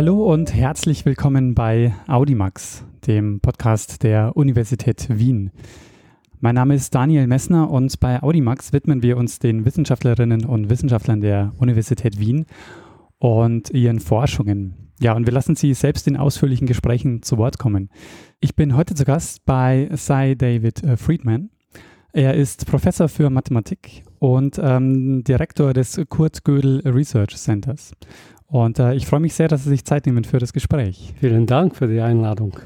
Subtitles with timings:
[0.00, 5.50] Hallo und herzlich willkommen bei Audimax, dem Podcast der Universität Wien.
[6.38, 11.20] Mein Name ist Daniel Messner und bei Audimax widmen wir uns den Wissenschaftlerinnen und Wissenschaftlern
[11.20, 12.46] der Universität Wien
[13.18, 14.90] und ihren Forschungen.
[15.00, 17.90] Ja, und wir lassen Sie selbst in ausführlichen Gesprächen zu Wort kommen.
[18.40, 21.50] Ich bin heute zu Gast bei Cy David äh, Friedman.
[22.14, 27.92] Er ist Professor für Mathematik und ähm, Direktor des Kurt Gödel Research Centers.
[28.50, 31.14] Und äh, ich freue mich sehr, dass Sie sich Zeit nehmen für das Gespräch.
[31.20, 32.58] Vielen Dank für die Einladung.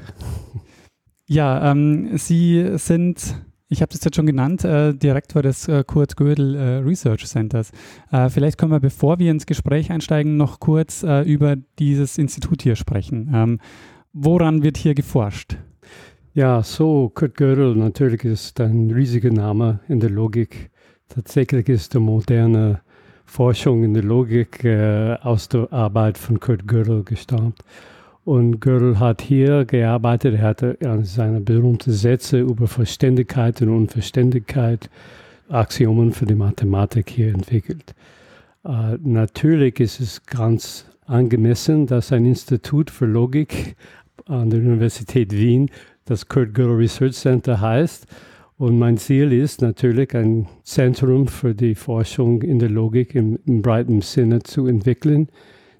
[1.27, 3.35] Ja, ähm, Sie sind,
[3.67, 7.71] ich habe das jetzt schon genannt, äh, Direktor des äh, Kurt Gödel äh, Research Centers.
[8.11, 12.63] Äh, vielleicht können wir, bevor wir ins Gespräch einsteigen, noch kurz äh, über dieses Institut
[12.63, 13.31] hier sprechen.
[13.31, 13.59] Ähm,
[14.11, 15.57] woran wird hier geforscht?
[16.33, 20.71] Ja, so, Kurt Gödel natürlich ist ein riesiger Name in der Logik.
[21.09, 22.81] Tatsächlich ist der moderne
[23.25, 27.63] Forschung in der Logik äh, aus der Arbeit von Kurt Gödel gestammt.
[28.23, 34.89] Und Gödel hat hier gearbeitet, er hatte seine berühmten Sätze über Verständigkeit und Unverständigkeit,
[35.49, 37.93] Axiomen für die Mathematik hier entwickelt.
[38.63, 43.75] Äh, natürlich ist es ganz angemessen, dass ein Institut für Logik
[44.27, 45.69] an der Universität Wien
[46.05, 48.07] das Kurt Gödel Research Center heißt
[48.57, 53.61] und mein Ziel ist natürlich, ein Zentrum für die Forschung in der Logik im, im
[53.61, 55.27] breiten Sinne zu entwickeln.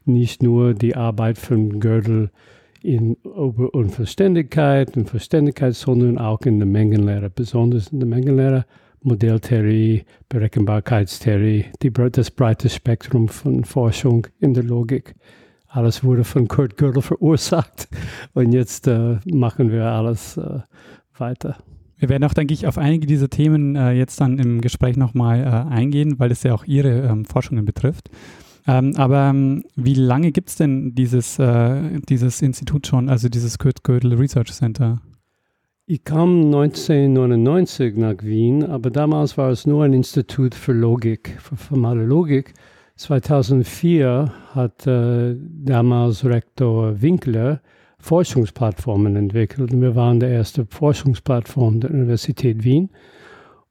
[0.03, 2.31] Nicht nur die Arbeit von Gödel
[2.81, 8.65] in über Unverständigkeit und Verständigkeit, sondern auch in der Mengenlehre, besonders in der Mengenlehre,
[9.01, 15.15] Modelltheorie, Berechenbarkeitstheorie, die, das breite Spektrum von Forschung in der Logik.
[15.67, 17.87] Alles wurde von Kurt Gödel verursacht
[18.33, 20.59] und jetzt äh, machen wir alles äh,
[21.17, 21.57] weiter.
[21.97, 25.41] Wir werden auch, denke ich, auf einige dieser Themen äh, jetzt dann im Gespräch nochmal
[25.41, 28.09] äh, eingehen, weil es ja auch Ihre ähm, Forschungen betrifft.
[28.67, 33.59] Ähm, aber ähm, wie lange gibt es denn dieses, äh, dieses Institut schon, also dieses
[33.59, 35.01] Kurt Gödel Research Center?
[35.85, 41.55] Ich kam 1999 nach Wien, aber damals war es nur ein Institut für Logik, für
[41.55, 42.55] formale Logik.
[42.95, 47.61] 2004 hat äh, damals Rektor Winkler
[48.05, 49.71] Forschungsplattformen entwickelt.
[49.73, 52.91] Wir waren der erste Forschungsplattform der Universität Wien.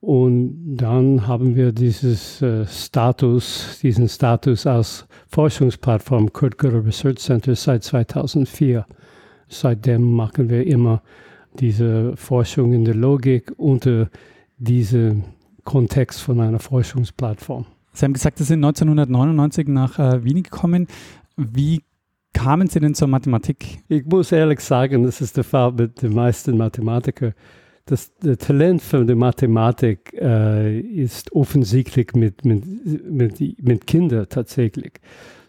[0.00, 7.54] Und dann haben wir dieses äh, Status, diesen Status als Forschungsplattform Kurt Gödel Research Center
[7.54, 8.84] seit 2004.
[9.48, 11.00] Seitdem machen wir immer
[11.60, 14.10] diese Forschung in der Logik unter
[14.58, 15.22] diesem
[15.62, 17.66] Kontext von einer Forschungsplattform.
[17.92, 20.88] Sie haben gesagt, Sie sind 1999 nach äh, Wien gekommen.
[21.36, 21.82] Wie
[22.44, 23.78] kamen Sie denn zur Mathematik?
[23.88, 27.32] Ich muss ehrlich sagen, das ist der Fall mit den meisten Mathematikern.
[27.86, 32.64] Das, das Talent für die Mathematik äh, ist offensichtlich mit, mit,
[33.10, 34.92] mit, mit Kindern tatsächlich.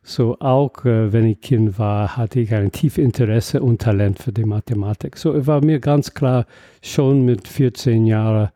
[0.04, 4.32] So auch äh, wenn ich Kind war, hatte ich ein tiefes Interesse und Talent für
[4.32, 5.18] die Mathematik.
[5.18, 6.46] So war mir ganz klar
[6.82, 8.52] schon mit 14 Jahren,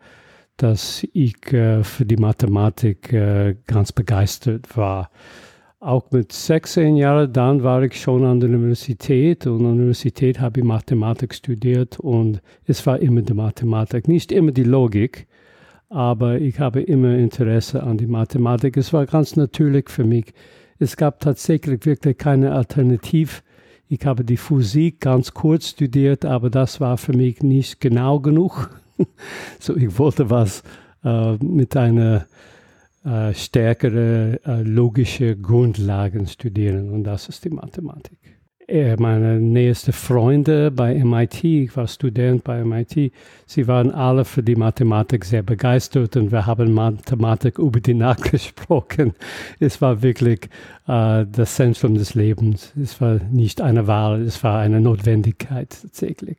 [0.55, 5.09] dass ich äh, für die Mathematik äh, ganz begeistert war
[5.79, 10.39] auch mit 16 Jahren, dann war ich schon an der Universität und an der Universität
[10.39, 15.27] habe ich Mathematik studiert und es war immer die Mathematik, nicht immer die Logik,
[15.89, 18.75] aber ich habe immer Interesse an die Mathematik.
[18.75, 20.33] Es war ganz natürlich für mich.
[20.79, 23.41] Es gab tatsächlich wirklich keine Alternative.
[23.87, 28.69] Ich habe die Physik ganz kurz studiert, aber das war für mich nicht genau genug.
[29.59, 30.61] so, ich wollte was
[31.03, 32.27] äh, mit einer
[33.05, 38.19] äh, stärkere äh, logische Grundlagen studieren und das ist die Mathematik.
[38.69, 43.11] Äh, meine nächsten Freunde bei MIT, ich war Student bei MIT,
[43.47, 48.23] sie waren alle für die Mathematik sehr begeistert und wir haben Mathematik über die Nacht
[48.31, 49.13] gesprochen.
[49.59, 50.49] Es war wirklich
[50.87, 52.73] äh, das Zentrum des Lebens.
[52.79, 56.37] Es war nicht eine Wahl, es war eine Notwendigkeit tatsächlich.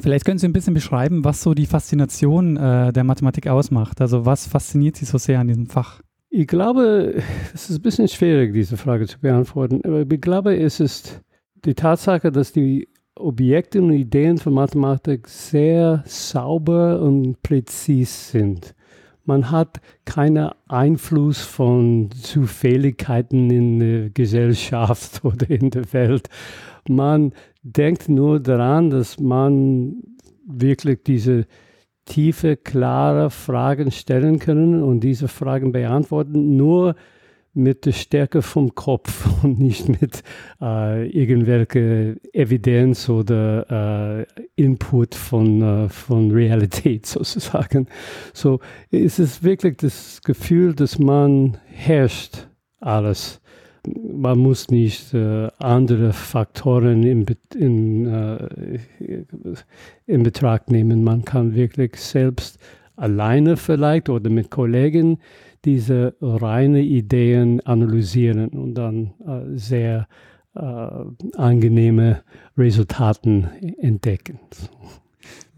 [0.00, 4.00] Vielleicht können Sie ein bisschen beschreiben, was so die Faszination äh, der Mathematik ausmacht.
[4.00, 6.02] Also was fasziniert Sie so sehr an diesem Fach?
[6.28, 7.22] Ich glaube,
[7.54, 9.80] es ist ein bisschen schwierig, diese Frage zu beantworten.
[9.84, 11.22] Aber ich glaube, es ist
[11.64, 12.88] die Tatsache, dass die
[13.18, 18.74] Objekte und Ideen von Mathematik sehr sauber und präzis sind.
[19.24, 26.28] Man hat keinen Einfluss von Zufälligkeiten in der Gesellschaft oder in der Welt.
[26.88, 27.32] Man
[27.66, 29.96] denkt nur daran, dass man
[30.46, 31.46] wirklich diese
[32.04, 36.94] tiefe, klare Fragen stellen können und diese Fragen beantworten, nur
[37.52, 40.22] mit der Stärke vom Kopf und nicht mit
[40.60, 47.88] äh, irgendwelche Evidenz oder äh, Input von, äh, von Realität sozusagen.
[48.32, 48.60] So
[48.90, 52.46] ist es wirklich das Gefühl, dass man herrscht
[52.78, 53.40] alles
[53.94, 58.84] man muss nicht äh, andere Faktoren in, in, äh,
[60.06, 61.04] in Betracht nehmen.
[61.04, 62.58] Man kann wirklich selbst
[62.96, 65.18] alleine vielleicht oder mit Kollegen
[65.64, 70.06] diese reine Ideen analysieren und dann äh, sehr
[70.54, 70.88] äh,
[71.36, 72.22] angenehme
[72.56, 73.48] Resultaten
[73.78, 74.38] entdecken.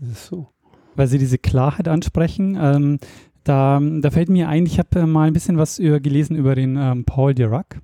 [0.01, 0.49] So.
[0.97, 2.99] Weil Sie diese Klarheit ansprechen, ähm,
[3.45, 6.55] da, da fällt mir ein, ich habe äh, mal ein bisschen was über, gelesen über
[6.55, 7.81] den ähm, Paul Dirac.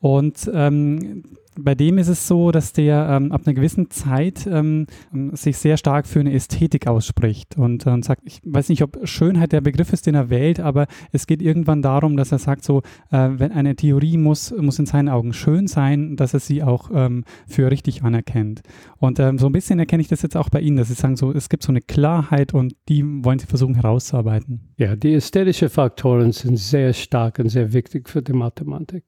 [0.00, 1.24] Und ähm,
[1.60, 4.86] bei dem ist es so, dass der ähm, ab einer gewissen Zeit ähm,
[5.32, 9.52] sich sehr stark für eine Ästhetik ausspricht und, äh, sagt, ich weiß nicht, ob Schönheit
[9.52, 12.82] der Begriff ist, den er wählt, aber es geht irgendwann darum, dass er sagt, so,
[13.10, 16.90] äh, wenn eine Theorie muss, muss in seinen Augen schön sein, dass er sie auch
[16.94, 18.62] ähm, für richtig anerkennt.
[18.98, 21.16] Und ähm, so ein bisschen erkenne ich das jetzt auch bei Ihnen, dass Sie sagen,
[21.16, 24.60] so, es gibt so eine Klarheit und die wollen Sie versuchen herauszuarbeiten.
[24.76, 29.04] Ja, die ästhetischen Faktoren sind sehr stark und sehr wichtig für die Mathematik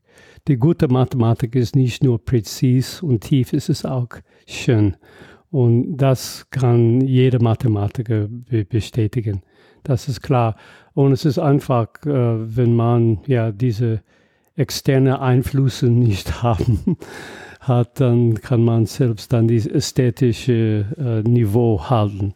[0.48, 4.08] die gute Mathematik ist nicht nur präzis und tief, es ist auch
[4.46, 4.96] schön.
[5.50, 8.28] Und das kann jeder Mathematiker
[8.68, 9.42] bestätigen.
[9.82, 10.56] Das ist klar.
[10.94, 14.02] Und es ist einfach, äh, wenn man ja diese
[14.56, 16.96] externe Einflüsse nicht haben
[17.60, 22.34] hat, dann kann man selbst dann dieses ästhetische äh, Niveau halten.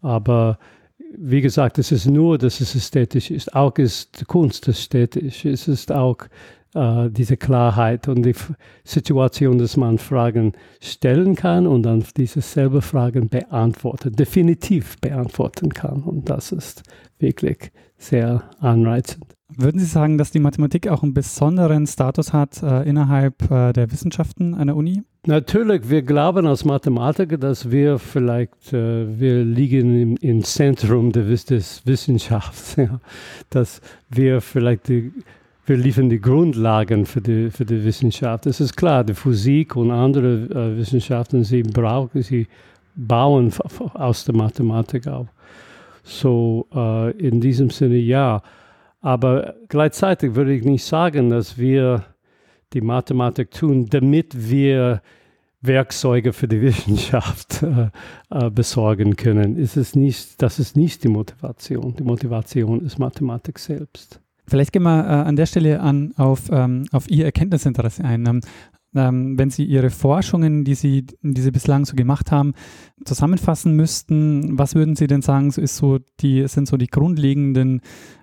[0.00, 0.58] Aber
[1.16, 3.54] wie gesagt, es ist nur, dass es ästhetisch ist.
[3.54, 5.44] Auch ist Kunst ästhetisch.
[5.44, 6.18] Es ist auch
[6.74, 8.34] äh, diese Klarheit und die
[8.84, 16.02] Situation, dass man Fragen stellen kann und dann diese selbe Fragen beantworten, definitiv beantworten kann.
[16.02, 16.82] Und das ist
[17.18, 19.26] wirklich sehr anreizend.
[19.56, 23.92] Würden Sie sagen, dass die Mathematik auch einen besonderen Status hat äh, innerhalb äh, der
[23.92, 25.02] Wissenschaften einer Uni?
[25.26, 31.44] Natürlich, wir glauben als Mathematiker, dass wir vielleicht, äh, wir liegen im, im Zentrum des,
[31.44, 33.00] des Wissenschafts, ja,
[33.50, 35.12] dass wir vielleicht die
[35.64, 38.46] wir liefern die Grundlagen für die, für die Wissenschaft.
[38.46, 42.48] Es ist klar, die Physik und andere äh, Wissenschaften, sie brauchen, sie
[42.94, 43.52] bauen
[43.94, 45.28] aus der Mathematik auf.
[46.02, 48.42] So äh, in diesem Sinne ja.
[49.00, 52.04] Aber gleichzeitig würde ich nicht sagen, dass wir
[52.72, 55.00] die Mathematik tun, damit wir
[55.60, 57.90] Werkzeuge für die Wissenschaft äh,
[58.30, 59.56] äh, besorgen können.
[59.56, 61.94] Ist es nicht, das ist nicht die Motivation.
[61.96, 64.20] Die Motivation ist Mathematik selbst.
[64.46, 68.26] Vielleicht gehen wir äh, an der Stelle an auf, ähm, auf Ihr Erkenntnisinteresse ein.
[68.26, 68.40] Ähm,
[68.94, 72.52] ähm, wenn Sie Ihre Forschungen, die Sie, die Sie bislang so gemacht haben,
[73.04, 77.80] zusammenfassen müssten, was würden Sie denn sagen, ist so die, sind so die grundlegenden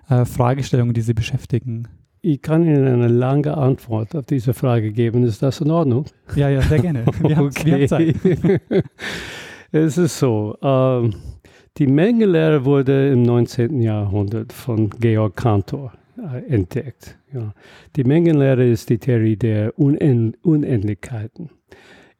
[0.08, 1.88] äh, Fragestellungen, die Sie beschäftigen?
[2.22, 5.24] Ich kann Ihnen eine lange Antwort auf diese Frage geben.
[5.24, 6.04] Ist das in Ordnung?
[6.36, 7.04] Ja, ja, sehr gerne.
[7.20, 7.64] Wir haben, okay.
[7.64, 8.84] wir haben Zeit.
[9.72, 10.56] es ist so.
[10.62, 11.14] Ähm,
[11.78, 13.80] die Mengenlehre wurde im 19.
[13.80, 15.92] Jahrhundert von Georg Cantor
[16.48, 17.18] entdeckt.
[17.32, 17.54] Ja.
[17.96, 21.50] Die Mengenlehre ist die Theorie der Unend Unendlichkeiten.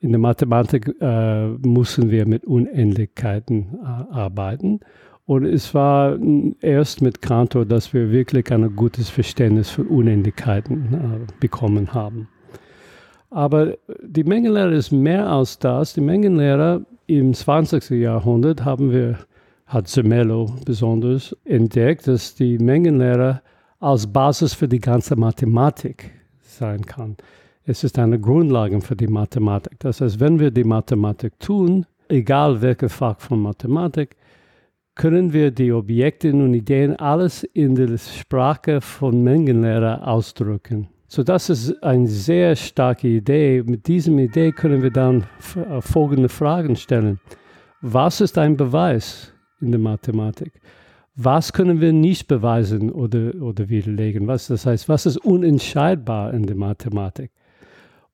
[0.01, 4.81] In der Mathematik äh, müssen wir mit Unendlichkeiten äh, arbeiten.
[5.27, 6.19] Und es war
[6.61, 12.29] erst mit Cantor, dass wir wirklich ein gutes Verständnis von Unendlichkeiten äh, bekommen haben.
[13.31, 15.95] Aber die Mengenlehre ist mehr als das.
[15.95, 17.91] Die Mengenlehre im 20.
[17.91, 19.19] Jahrhundert haben wir,
[19.67, 23.43] hat Zermelo besonders entdeckt, dass die Mengenlehre
[23.81, 26.11] als Basis für die ganze Mathematik
[26.43, 27.17] sein kann.
[27.65, 29.79] Es ist eine Grundlage für die Mathematik.
[29.81, 34.17] Das heißt, wenn wir die Mathematik tun, egal welches Fach von Mathematik,
[34.95, 40.89] können wir die Objekte und Ideen alles in der Sprache von Mengenlehre ausdrücken.
[41.09, 43.63] So, das ist eine sehr starke Idee.
[43.65, 45.25] Mit dieser Idee können wir dann
[45.57, 47.19] äh, folgende Fragen stellen.
[47.81, 50.53] Was ist ein Beweis in der Mathematik?
[51.23, 54.27] Was können wir nicht beweisen oder, oder widerlegen?
[54.27, 57.31] Was, das heißt, was ist unentscheidbar in der Mathematik?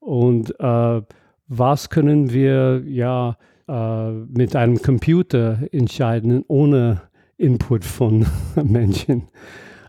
[0.01, 1.03] Und äh,
[1.47, 3.37] was können wir ja
[3.69, 7.03] äh, mit einem Computer entscheiden ohne
[7.37, 8.27] Input von
[8.65, 9.29] Menschen?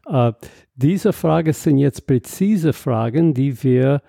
[0.07, 0.33] Äh,
[0.75, 4.01] diese Fragen sind jetzt präzise Fragen, die wir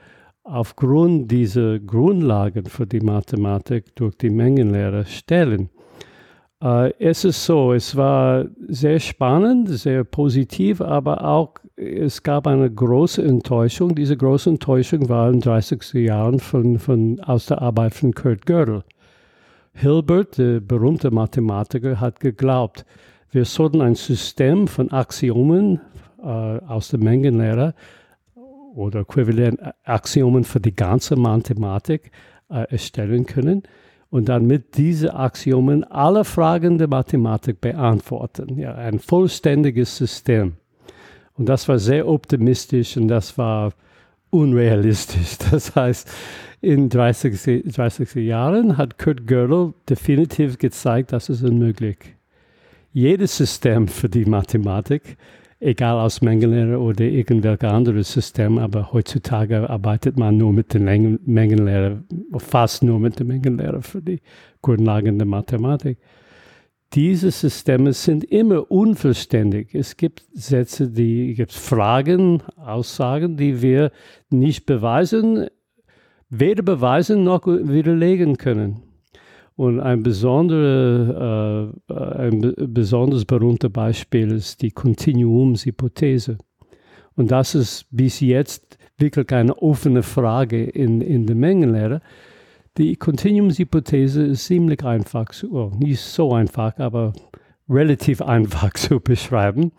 [0.44, 5.70] aufgrund dieser Grundlagen für die Mathematik durch die Mengenlehre stellen.
[6.60, 12.68] Uh, es ist so, es war sehr spannend, sehr positiv, aber auch es gab eine
[12.68, 13.94] große Enttäuschung.
[13.94, 18.44] Diese große Enttäuschung war in den 30er Jahren von, von, aus der Arbeit von Kurt
[18.44, 18.82] Gödel.
[19.72, 22.84] Hilbert, der berühmte Mathematiker, hat geglaubt,
[23.30, 25.80] wir sollten ein System von Axiomen
[26.18, 27.74] uh, aus der Mengenlehre
[28.74, 32.10] oder äquivalent Axiomen für die ganze Mathematik
[32.50, 33.62] uh, erstellen können
[34.10, 38.58] und dann mit diesen Axiomen alle Fragen der Mathematik beantworten.
[38.58, 40.54] Ja, ein vollständiges System.
[41.34, 43.72] Und das war sehr optimistisch und das war
[44.30, 45.38] unrealistisch.
[45.50, 46.10] Das heißt,
[46.60, 51.98] in 30, 30 Jahren hat Kurt Gödel definitiv gezeigt, dass es unmöglich.
[52.92, 55.16] Jedes System für die Mathematik,
[55.60, 62.02] egal aus Mengenlehre oder irgendwelche andere System, aber heutzutage arbeitet man nur mit der Mengenlehre,
[62.36, 64.20] fast nur mit der Mengenlehre für die
[64.62, 65.98] Grundlagen der Mathematik.
[66.94, 69.74] Diese Systeme sind immer unvollständig.
[69.74, 73.90] Es gibt Sätze, die gibt Fragen, Aussagen, die wir
[74.30, 75.48] nicht beweisen,
[76.30, 78.87] weder beweisen noch widerlegen können.
[79.58, 86.38] Und ein, besondere, äh, ein besonders berühmtes Beispiel ist die Kontinuumshypothese.
[87.16, 92.02] Und das ist bis jetzt wirklich eine offene Frage in, in der Mengenlehre.
[92.76, 97.12] Die Kontinuumshypothese ist ziemlich einfach, oh, nicht so einfach, aber
[97.68, 99.72] relativ einfach zu beschreiben.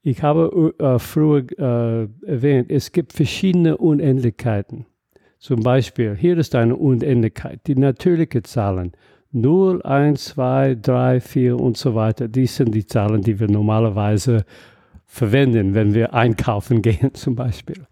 [0.00, 4.86] Ich habe äh, früher äh, erwähnt, es gibt verschiedene Unendlichkeiten.
[5.44, 8.92] Zum Beispiel, hier ist eine Unendlichkeit, die natürliche Zahlen.
[9.32, 12.28] 0, 1, 2, 3, 4 und so weiter.
[12.28, 14.46] Dies sind die Zahlen, die wir normalerweise
[15.04, 17.86] verwenden, wenn wir einkaufen gehen zum Beispiel.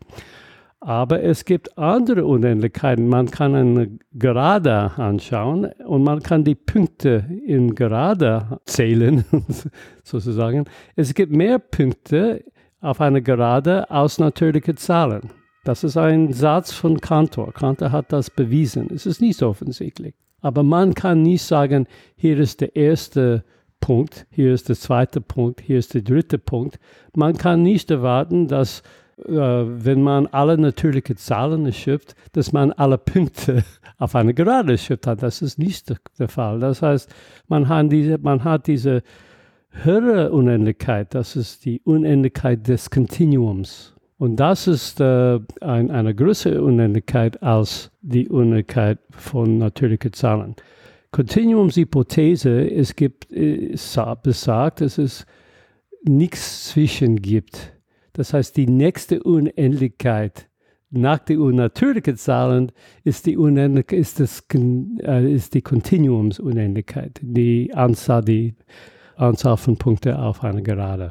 [0.80, 3.06] Aber es gibt andere Unendlichkeiten.
[3.06, 9.26] Man kann eine Gerade anschauen und man kann die Punkte in Gerade zählen,
[10.02, 10.64] sozusagen.
[10.96, 12.44] Es gibt mehr Punkte
[12.80, 15.41] auf einer Gerade aus natürlichen Zahlen.
[15.64, 17.52] Das ist ein Satz von Kantor.
[17.52, 18.88] Kantor hat das bewiesen.
[18.92, 20.14] Es ist nicht so offensichtlich.
[20.40, 23.44] Aber man kann nicht sagen, hier ist der erste
[23.80, 26.80] Punkt, hier ist der zweite Punkt, hier ist der dritte Punkt.
[27.14, 28.82] Man kann nicht erwarten, dass
[29.18, 33.62] äh, wenn man alle natürlichen Zahlen erschöpft, dass man alle Punkte
[33.98, 35.22] auf eine Gerade erschöpft hat.
[35.22, 36.58] Das ist nicht der Fall.
[36.58, 37.08] Das heißt,
[37.46, 39.02] man hat diese, man hat diese
[39.70, 43.91] höhere Unendlichkeit, das ist die Unendlichkeit des Kontinuums.
[44.22, 50.54] Und das ist äh, ein, eine größere Unendlichkeit als die Unendlichkeit von natürlichen Zahlen.
[51.10, 55.26] Kontinuumshypothese, es gibt, es besagt, dass es
[56.04, 57.72] nichts zwischen gibt.
[58.12, 60.48] Das heißt, die nächste Unendlichkeit
[60.90, 62.70] nach den unnatürlichen Zahlen
[63.02, 68.54] ist die, Unendlichkeit, ist das, äh, ist die Kontinuumsunendlichkeit, die Anzahl, die
[69.16, 71.10] Anzahl von Punkten auf einer Gerade.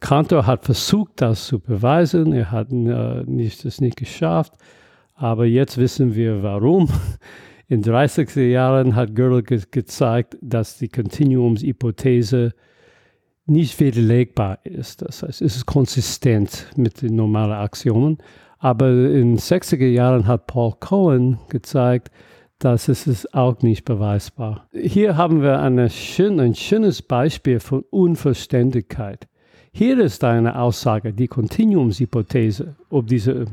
[0.00, 2.32] Kantor hat versucht, das zu beweisen.
[2.32, 4.54] Er hat äh, nicht, das nicht geschafft.
[5.14, 6.88] Aber jetzt wissen wir, warum.
[7.68, 12.52] In den 30er Jahren hat Gödel ge gezeigt, dass die Kontinuumshypothese
[13.46, 15.02] nicht widerlegbar ist.
[15.02, 18.18] Das heißt, es ist konsistent mit den normalen Axiomen.
[18.58, 22.10] Aber in den 60er Jahren hat Paul Cohen gezeigt,
[22.58, 24.68] dass es ist auch nicht beweisbar.
[24.72, 29.28] Hier haben wir eine schön, ein schönes Beispiel von Unverständlichkeit.
[29.78, 33.44] Hier ist eine Aussage, die Kontinuumshypothese, ob diese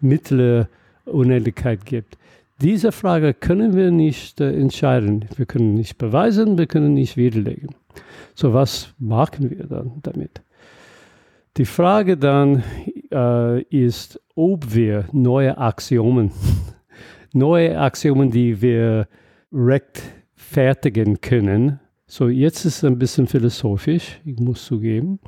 [0.00, 0.68] mittlere
[1.04, 2.16] Unendlichkeit gibt.
[2.62, 5.26] Diese Frage können wir nicht äh, entscheiden.
[5.36, 7.74] Wir können nicht beweisen, wir können nicht widerlegen.
[8.34, 10.40] So, was machen wir dann damit?
[11.58, 12.64] Die Frage dann
[13.12, 16.30] äh, ist, ob wir neue Axiomen,
[17.34, 19.08] neue Axiomen, die wir
[19.52, 25.20] rechtfertigen können, so, jetzt ist es ein bisschen philosophisch, ich muss zugeben.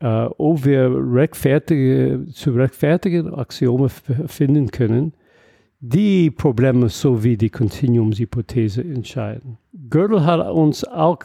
[0.00, 5.12] Äh, ob wir rechtfertige, zu rechtfertigen Axiome finden können,
[5.78, 9.58] die Probleme sowie die Kontinuumshypothese entscheiden.
[9.90, 11.20] Gödel hat uns auch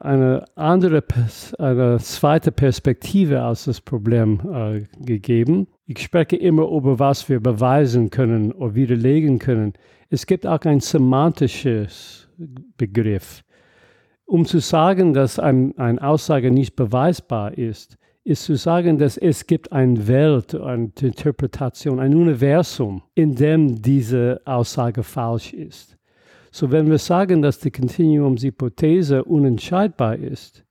[0.00, 1.02] eine andere,
[1.58, 5.68] eine zweite Perspektive als das Problem äh, gegeben.
[5.86, 9.72] Ich spreche immer über was wir beweisen können oder widerlegen können.
[10.10, 12.28] Es gibt auch ein semantisches
[12.76, 13.42] Begriff.
[14.28, 19.46] Um zu sagen, dass ein, eine Aussage nicht beweisbar ist, ist zu sagen, dass es
[19.46, 25.96] gibt eine Welt, eine Interpretation, ein Universum, in dem diese Aussage falsch ist.
[26.50, 30.62] So wenn wir sagen, dass die Kontinuumshypothese unentscheidbar ist,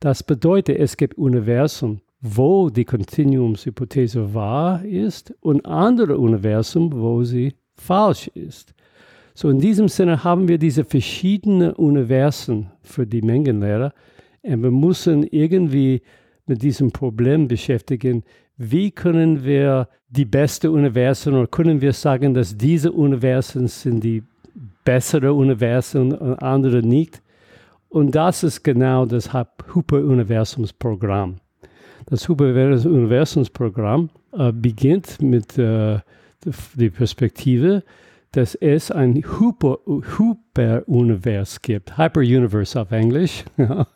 [0.00, 7.54] das bedeutet, es gibt Universen, wo die Kontinuumshypothese wahr ist und andere Universen, wo sie
[7.76, 8.74] falsch ist.
[9.36, 13.92] So in diesem Sinne haben wir diese verschiedenen Universen für die Mengenlehre
[14.42, 16.00] und wir müssen irgendwie
[16.46, 18.24] mit diesem Problem beschäftigen.
[18.56, 24.22] Wie können wir die beste Universen oder können wir sagen, dass diese Universen sind die
[24.86, 27.20] bessere Universen und andere nicht?
[27.90, 31.36] Und das ist genau das Hyperuniversumsprogramm.
[32.06, 35.98] Das Hyperuniversumsprogramm äh, beginnt mit äh,
[36.42, 37.82] der Perspektive,
[38.32, 43.44] dass es ein Hyperunivers gibt, Hyperuniverse auf Englisch,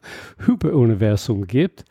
[0.46, 1.84] Hyperuniversum gibt.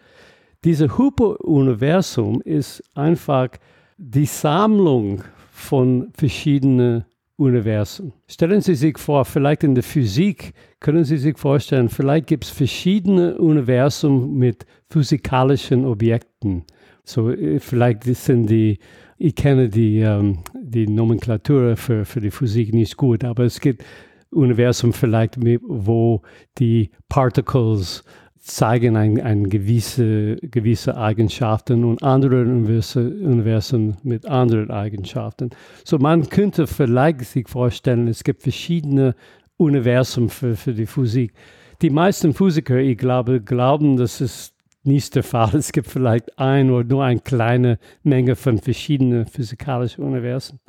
[0.64, 3.50] Dieses Hyperuniversum ist einfach
[3.98, 7.06] die Sammlung von verschiedenen
[7.40, 8.12] Universen.
[8.28, 12.50] Stellen Sie sich vor, vielleicht in der Physik können Sie sich vorstellen, vielleicht gibt es
[12.50, 16.66] verschiedene Universen mit physikalischen Objekten.
[17.06, 18.80] So, äh, vielleicht sind die,
[19.20, 23.84] ich kenne die, ähm, die Nomenklatur für, für die Physik nicht gut, aber es gibt
[24.32, 26.22] Universum vielleicht, wo
[26.58, 28.04] die Particles
[28.38, 35.50] zeigen ein, ein gewisse, gewisse Eigenschaften und andere Universen mit anderen Eigenschaften.
[35.84, 39.16] So man könnte vielleicht sich vorstellen, es gibt verschiedene
[39.58, 41.34] Universen für, für die Physik.
[41.82, 45.56] Die meisten Physiker, ich glaube, glauben, dass es nicht der Fall.
[45.56, 50.60] Es gibt vielleicht ein oder nur eine kleine Menge von verschiedenen physikalischen Universen.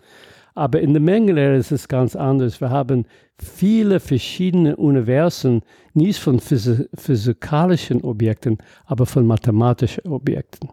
[0.55, 2.61] Aber in der Mengenlehre ist es ganz anders.
[2.61, 3.07] Wir haben
[3.39, 5.63] viele verschiedene Universen,
[5.95, 10.71] nicht von physikalischen Objekten, aber von mathematischen Objekten.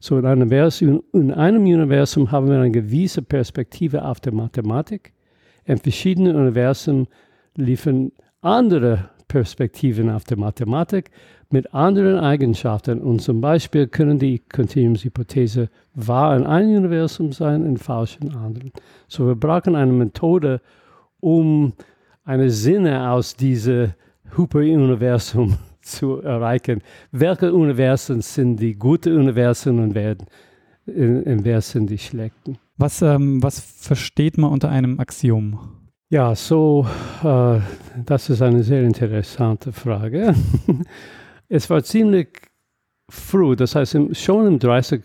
[0.00, 5.12] So in einem, Universum, in einem Universum haben wir eine gewisse Perspektive auf die Mathematik.
[5.64, 7.06] In verschiedenen Universen
[7.54, 11.10] liefern andere Perspektiven auf die Mathematik
[11.52, 13.00] mit anderen Eigenschaften.
[13.00, 18.72] Und zum Beispiel können die Kontinuumshypothese wahr in einem Universum sein, in falsch in anderen.
[19.08, 20.60] So wir brauchen eine Methode,
[21.20, 21.72] um
[22.24, 23.92] eine Sinne aus diesem
[24.36, 26.82] Hyperuniversum zu erreichen.
[27.10, 30.16] Welche Universen sind die guten Universen und wer,
[30.86, 32.58] in, wer sind die schlechten?
[32.76, 35.58] Was, ähm, was versteht man unter einem Axiom?
[36.08, 36.86] Ja, so,
[37.22, 37.60] äh,
[38.04, 40.34] das ist eine sehr interessante Frage.
[41.50, 42.28] es war ziemlich
[43.10, 45.02] früh, das heißt schon im 30.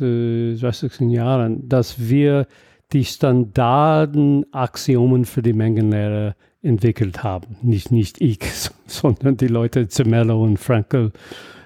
[0.00, 1.00] 30.
[1.10, 2.46] Jahren, dass wir
[2.92, 7.56] die Standardenaxiomen für die Mengenlehre entwickelt haben.
[7.62, 8.38] Nicht, nicht ich,
[8.86, 11.10] sondern die Leute Zemello und Frankel,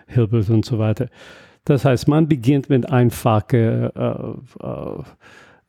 [0.07, 1.09] Hilbert und so weiter.
[1.65, 3.91] Das heißt, man beginnt mit einfachen äh,
[4.61, 5.03] äh,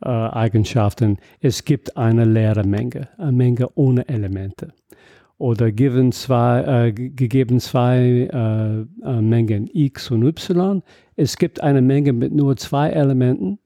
[0.02, 1.18] äh, Eigenschaften.
[1.40, 4.74] Es gibt eine leere Menge, eine Menge ohne Elemente
[5.44, 10.82] oder given zwei, äh, gegeben zwei äh, äh, Mengen x und y.
[11.18, 13.60] Es gibt eine Menge mit nur zwei Elementen.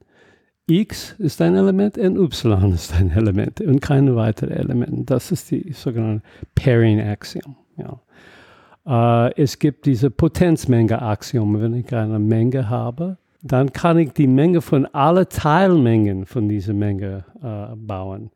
[0.66, 5.04] x ist ein Element und y ist ein Element und keine weiteren Elemente.
[5.06, 6.24] Das ist die sogenannte
[6.56, 7.56] Pairing Axiom.
[7.78, 9.28] Ja.
[9.28, 11.62] Äh, es gibt diese Potenzmenge-Axiom.
[11.62, 16.74] Wenn ich eine Menge habe, dann kann ich die Menge von allen Teilmengen von dieser
[16.74, 18.32] Menge äh, bauen.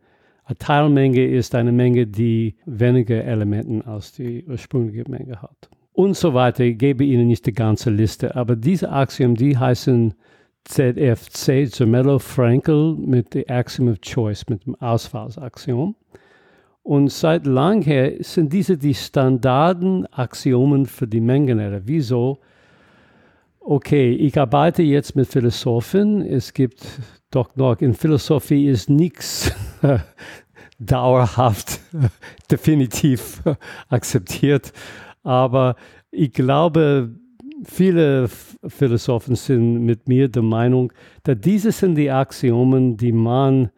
[0.58, 5.70] Teilmenge ist eine Menge, die weniger Elemente als die ursprüngliche Menge hat.
[5.94, 6.64] Und so weiter.
[6.64, 10.14] Ich gebe Ihnen nicht die ganze Liste, aber diese Axiom, die heißen
[10.64, 15.96] ZFC, Zermelo Frankel, mit dem Axiom of Choice, mit dem Auswahlaxiom.
[16.84, 21.82] Und seit langher sind diese die Standardenaxiomen für die Mengenlehre.
[21.86, 22.40] Wieso?
[23.60, 26.22] Okay, ich arbeite jetzt mit Philosophen.
[26.22, 26.84] Es gibt
[27.30, 29.54] doch noch, in Philosophie ist nichts
[30.86, 31.80] dauerhaft,
[32.52, 33.42] definitiv
[33.90, 34.74] akzeptiert.
[35.24, 35.76] Aber
[36.10, 37.16] ich glaube,
[37.64, 38.28] viele
[38.68, 40.92] Philosophen sind mit mir der Meinung,
[41.24, 43.70] dass diese sind die Axiomen, die man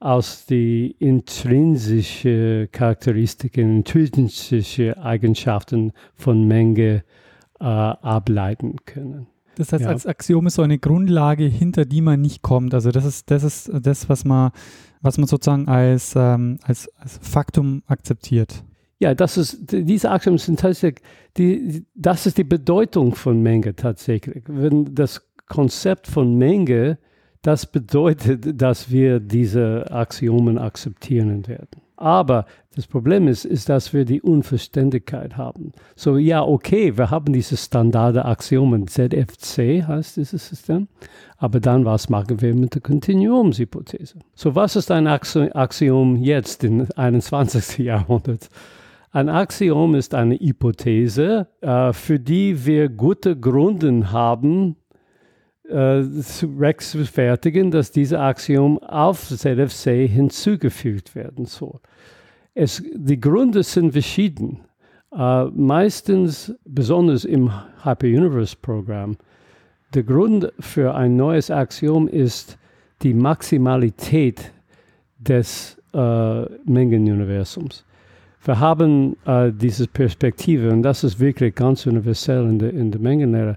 [0.00, 7.02] aus den intrinsischen Charakteristiken, intrinsischen Eigenschaften von Menge
[7.60, 9.26] äh, ableiten können.
[9.58, 9.90] Das heißt, ja.
[9.90, 12.74] als Axiom ist so eine Grundlage, hinter die man nicht kommt.
[12.74, 14.52] Also das ist das, ist das was, man,
[15.02, 18.64] was man sozusagen als, ähm, als, als Faktum akzeptiert.
[19.00, 21.04] Ja, das ist, diese Axiomen sind tatsächlich,
[21.36, 24.44] die, das ist die Bedeutung von Menge tatsächlich.
[24.46, 26.98] Wenn das Konzept von Menge,
[27.42, 31.82] das bedeutet, dass wir diese Axiomen akzeptieren werden.
[31.96, 32.46] Aber
[32.76, 35.72] das Problem ist, ist, dass wir die Unverständlichkeit haben.
[35.96, 38.86] So, ja, okay, wir haben diese Standarde-Axiomen.
[38.86, 40.86] ZFC heißt dieses System.
[41.38, 44.20] Aber dann, was machen wir mit der Kontinuumshypothese?
[44.34, 47.78] So, was ist ein Axiom jetzt im 21.
[47.84, 48.48] Jahrhundert?
[49.10, 54.76] Ein Axiom ist eine Hypothese, äh, für die wir gute Gründe haben,
[55.68, 61.78] äh, zu rechtfertigen, dass diese Axiom auf ZFC hinzugefügt werden soll.
[62.54, 64.60] Es, die Gründe sind verschieden.
[65.10, 67.50] Uh, meistens, besonders im
[67.82, 69.16] Hyperuniverse-Programm,
[69.94, 72.58] der Grund für ein neues Axiom ist
[73.02, 74.52] die Maximalität
[75.18, 77.86] des uh, Mengenuniversums.
[78.44, 83.00] Wir haben uh, diese Perspektive, und das ist wirklich ganz universell in der, in der
[83.00, 83.56] Mengenlehre,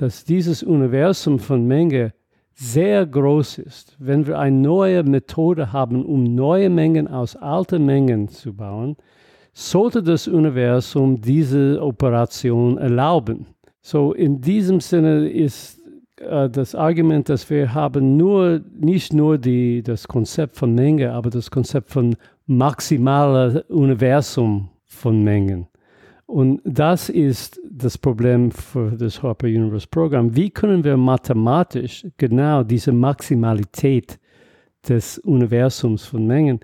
[0.00, 2.12] dass dieses Universum von Menge
[2.54, 3.96] sehr groß ist.
[3.98, 8.96] Wenn wir eine neue Methode haben, um neue Mengen aus alten Mengen zu bauen,
[9.52, 13.46] sollte das Universum diese Operation erlauben.
[13.80, 15.80] So in diesem Sinne ist
[16.16, 21.30] äh, das Argument, dass wir haben nur, nicht nur die, das Konzept von Menge, aber
[21.30, 25.68] das Konzept von maximaler Universum von Mengen.
[26.28, 30.36] Und das ist das Problem für das Harper Universe Programm.
[30.36, 34.20] Wie können wir mathematisch genau diese Maximalität
[34.86, 36.60] des Universums von Mengen,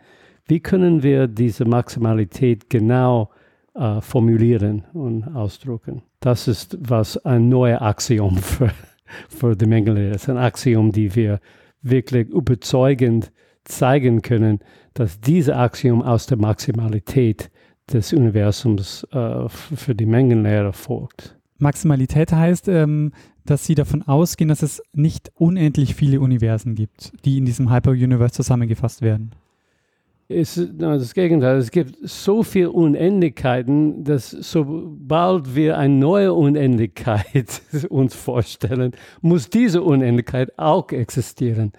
[0.46, 3.30] wie können wir diese Maximalität genau
[3.74, 6.02] äh, formulieren und ausdrucken?
[6.20, 8.70] Das ist was ein neues Axiom für,
[9.30, 10.14] für die Mengenlehre.
[10.14, 11.40] Ist ein Axiom, die wir
[11.80, 13.32] wirklich überzeugend
[13.64, 14.58] zeigen können,
[14.92, 17.50] dass dieses Axiom aus der Maximalität
[17.92, 21.36] des Universums äh, für die Mengenlehre folgt.
[21.58, 23.12] Maximalität heißt, ähm,
[23.44, 28.34] dass Sie davon ausgehen, dass es nicht unendlich viele Universen gibt, die in diesem Hyper-Universe
[28.34, 29.32] zusammengefasst werden.
[30.26, 31.58] Ist das Gegenteil.
[31.58, 37.60] Es gibt so viele Unendlichkeiten, dass sobald wir eine neue Unendlichkeit
[37.90, 41.72] uns vorstellen, muss diese Unendlichkeit auch existieren.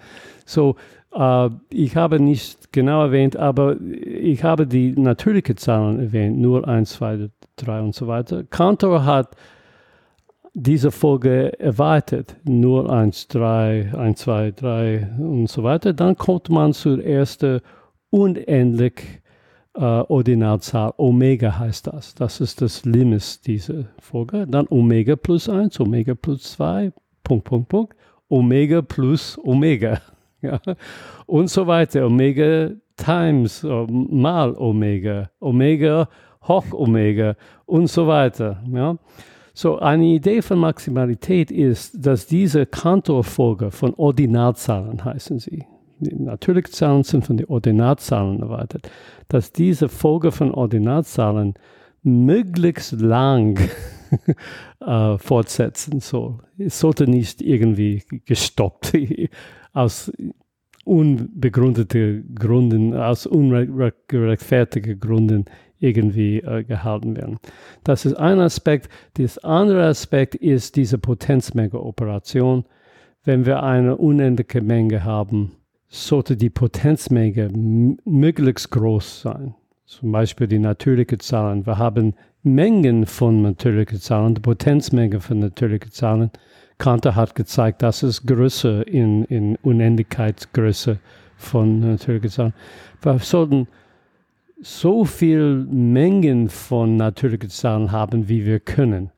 [0.44, 0.76] So,
[1.12, 6.90] äh, ich habe nicht genau erwähnt, aber ich habe die natürlichen Zahlen erwähnt, nur 1,
[6.90, 8.44] 2, 3 und so weiter.
[8.44, 9.34] Cantor hat
[10.54, 15.92] diese Folge erweitert, nur 1, 3, 1, 2, 3 und so weiter.
[15.92, 17.60] Dann kommt man zur ersten
[18.10, 19.22] unendlich
[19.74, 20.92] äh, Ordinalzahl.
[20.96, 22.14] Omega heißt das.
[22.14, 24.46] Das ist das Limit dieser Folge.
[24.46, 26.92] Dann Omega plus 1, Omega plus 2,
[27.22, 27.96] Punkt, Punkt, Punkt.
[28.28, 30.00] Omega plus Omega.
[30.42, 30.60] ja.
[31.26, 32.06] Und so weiter.
[32.06, 35.30] Omega times uh, mal Omega.
[35.40, 36.08] Omega
[36.48, 38.62] hoch Omega und so weiter.
[38.72, 38.96] Ja.
[39.54, 45.64] So, eine Idee von Maximalität ist, dass diese Kantorfolge von Ordinalzahlen heißen sie.
[46.00, 48.90] Natürlichen Zahlen sind von den Ordinalzahlen erwartet,
[49.28, 51.54] dass diese Folge von Ordinalzahlen
[52.02, 53.58] möglichst lang
[54.80, 56.38] äh, fortsetzen soll.
[56.58, 58.92] Es sollte nicht irgendwie gestoppt
[59.72, 60.12] aus
[60.84, 65.46] unbegründeten Gründen, aus ungerechtfertigten Gründen
[65.78, 67.38] irgendwie äh, gehalten werden.
[67.84, 68.88] Das ist ein Aspekt.
[69.14, 72.64] Das andere Aspekt ist diese Potenzmenge-Operation.
[73.24, 75.52] Wenn wir eine unendliche Menge haben,
[75.88, 77.50] sollte die Potenzmenge
[78.04, 79.54] möglichst groß sein.
[79.84, 81.64] Zum Beispiel die natürlichen Zahlen.
[81.64, 86.30] Wir haben Mengen von natürlichen Zahlen, die Potenzmenge von natürlichen Zahlen
[86.78, 90.98] Kantor hat gezeigt, dass es größer in, in Unendlichkeitsgröße
[91.36, 92.54] von natürlichen Zahlen.
[93.02, 93.66] Wir sollten
[94.60, 99.10] so viel Mengen von natürlichen Zahlen haben, wie wir können.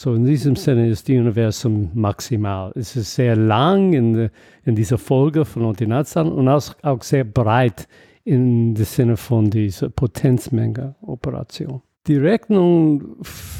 [0.00, 2.70] So in diesem Sinne ist das Universum maximal.
[2.76, 4.30] Es ist sehr lang in,
[4.64, 7.88] in dieser Folge von Ordinatzahlen und auch, auch sehr breit
[8.22, 11.82] in dem Sinne von dieser Potenzmenge-Operation.
[12.06, 13.16] Die Rechnung,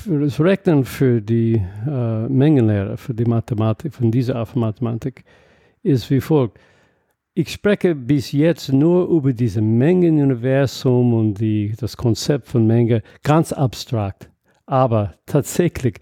[0.06, 5.24] das Rechnen für die äh, Mengenlehre, für die Mathematik, von dieser Art von Mathematik,
[5.82, 6.60] ist wie folgt.
[7.34, 13.52] Ich spreche bis jetzt nur über dieses Mengenuniversum und die, das Konzept von Menge ganz
[13.52, 14.30] abstrakt.
[14.66, 15.96] Aber tatsächlich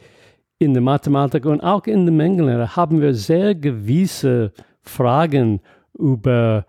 [0.59, 5.61] in der Mathematik und auch in der Mengenlehre haben wir sehr gewisse Fragen
[5.99, 6.65] über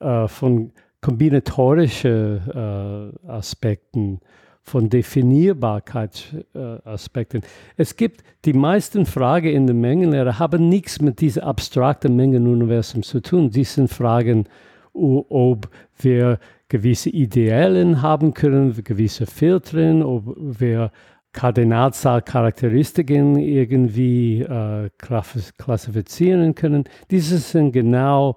[0.00, 4.20] äh, von kombinatorischen äh, Aspekten
[4.62, 7.42] von Definierbarkeitsaspekten.
[7.76, 13.20] Es gibt die meisten Fragen in der Mengenlehre haben nichts mit diesem abstrakten Mengenuniversum zu
[13.20, 13.50] tun.
[13.50, 14.46] Die sind Fragen,
[14.92, 20.92] ob wir gewisse Ideellen haben können, gewisse Filtern, ob wir
[21.32, 26.84] Kardinalzahlcharakteristiken irgendwie äh, klassifizieren können.
[27.10, 28.36] Diese sind genau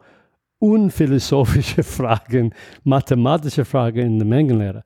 [0.60, 2.54] unphilosophische Fragen,
[2.84, 4.84] mathematische Fragen in der Mengenlehre.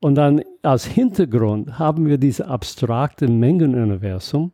[0.00, 4.52] Und dann als Hintergrund haben wir dieses abstrakte Mengenuniversum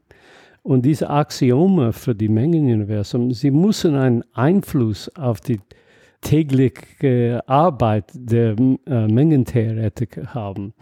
[0.63, 3.31] und diese Axiome für die Mengenuniversum.
[3.31, 5.61] Sie müssen einen Einfluss auf die
[6.21, 10.75] tägliche Arbeit der äh, Mengentheoretiker haben.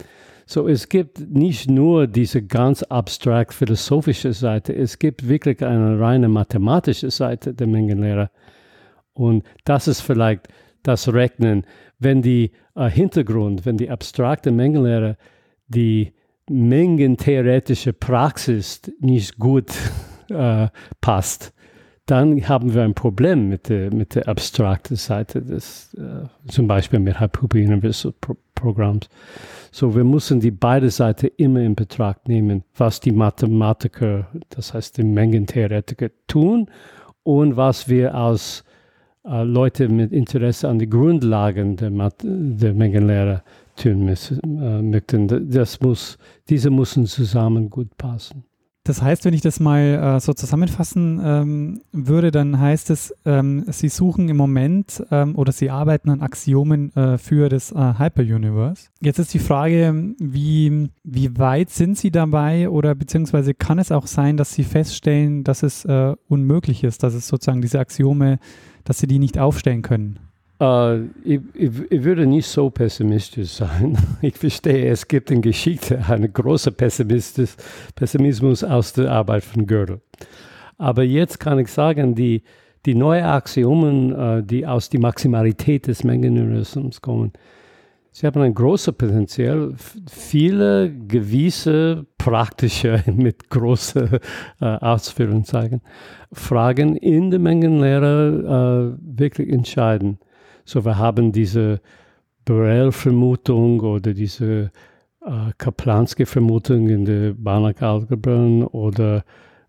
[0.47, 6.27] So, es gibt nicht nur diese ganz abstrakt philosophische Seite, es gibt wirklich eine reine
[6.27, 8.29] mathematische Seite der Mengenlehre.
[9.13, 10.47] Und das ist vielleicht
[10.83, 11.65] das Rechnen,
[11.97, 15.17] wenn die äh, Hintergrund, wenn die abstrakte Mengenlehre
[15.67, 16.13] die
[16.47, 19.71] mengentheoretische Praxis nicht gut
[20.29, 20.67] äh,
[21.01, 21.54] passt,
[22.05, 26.99] dann haben wir ein Problem mit der, mit der abstrakten Seite des, äh, zum Beispiel
[26.99, 29.09] mit Hyper Universal Pro Programms.
[29.69, 34.97] So, wir müssen die beide Seiten immer in Betracht nehmen, was die Mathematiker, das heißt
[34.97, 36.69] die Mengentheoretiker tun
[37.23, 38.63] und was wir als
[39.25, 43.43] äh, Leute mit Interesse an den Grundlagen der, Mat der Mengenlehre
[43.75, 45.51] tun müssen, äh, möchten.
[45.51, 48.45] Das muss, diese müssen zusammen gut passen.
[48.85, 53.65] Das heißt, wenn ich das mal äh, so zusammenfassen ähm, würde, dann heißt es, ähm,
[53.67, 58.89] Sie suchen im Moment ähm, oder Sie arbeiten an Axiomen äh, für das äh, Hyperuniverse.
[59.01, 64.05] Jetzt ist die Frage, wie, wie weit sind Sie dabei oder beziehungsweise kann es auch
[64.05, 68.37] sein, dass Sie feststellen, dass es äh, unmöglich ist, dass es sozusagen diese Axiome,
[68.83, 70.19] dass Sie die nicht aufstellen können?
[70.57, 73.97] Uh, ich, ich, ich, würde nicht so pessimistisch sein.
[74.21, 79.99] Ich verstehe, es gibt in Geschichte einen großen Pessimismus, aus der Arbeit von Gödel.
[80.77, 82.41] Aber jetzt kann ich sagen, die,
[82.85, 87.33] die neuen Axiomen, uh, die aus der Maximalität des Mengenuniversums kommen,
[88.11, 89.73] sie haben ein großes Potenzial,
[90.09, 94.19] viele gewisse praktische, mit großen
[94.61, 95.81] uh, Ausführungszeichen,
[96.31, 100.17] Fragen in der Mengenlehre wirklich entscheiden.
[100.65, 101.79] So, wir haben diese
[102.45, 104.71] Borel-Vermutung oder diese
[105.21, 109.23] äh, Kaplanski-Vermutung in der Banach-Algebra oder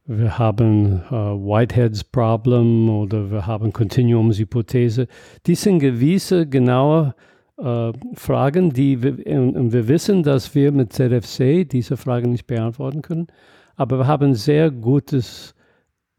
[0.07, 5.09] wir haben äh, Whiteheads Problem oder wir haben Kontinuumshypothese.
[5.47, 7.15] Dies sind gewisse genaue
[7.59, 13.03] äh, Fragen, die wir, und wir wissen, dass wir mit ZFC diese Fragen nicht beantworten
[13.03, 13.27] können,
[13.75, 15.56] aber wir haben sehr gutes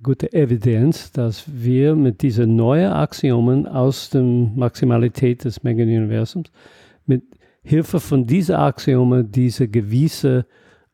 [0.01, 6.51] gute Evidenz, dass wir mit diesen neuen Axiomen aus der Maximalität des Mengenuniversums
[7.05, 7.23] mit
[7.63, 10.45] Hilfe von diesen Axiomen diese gewisse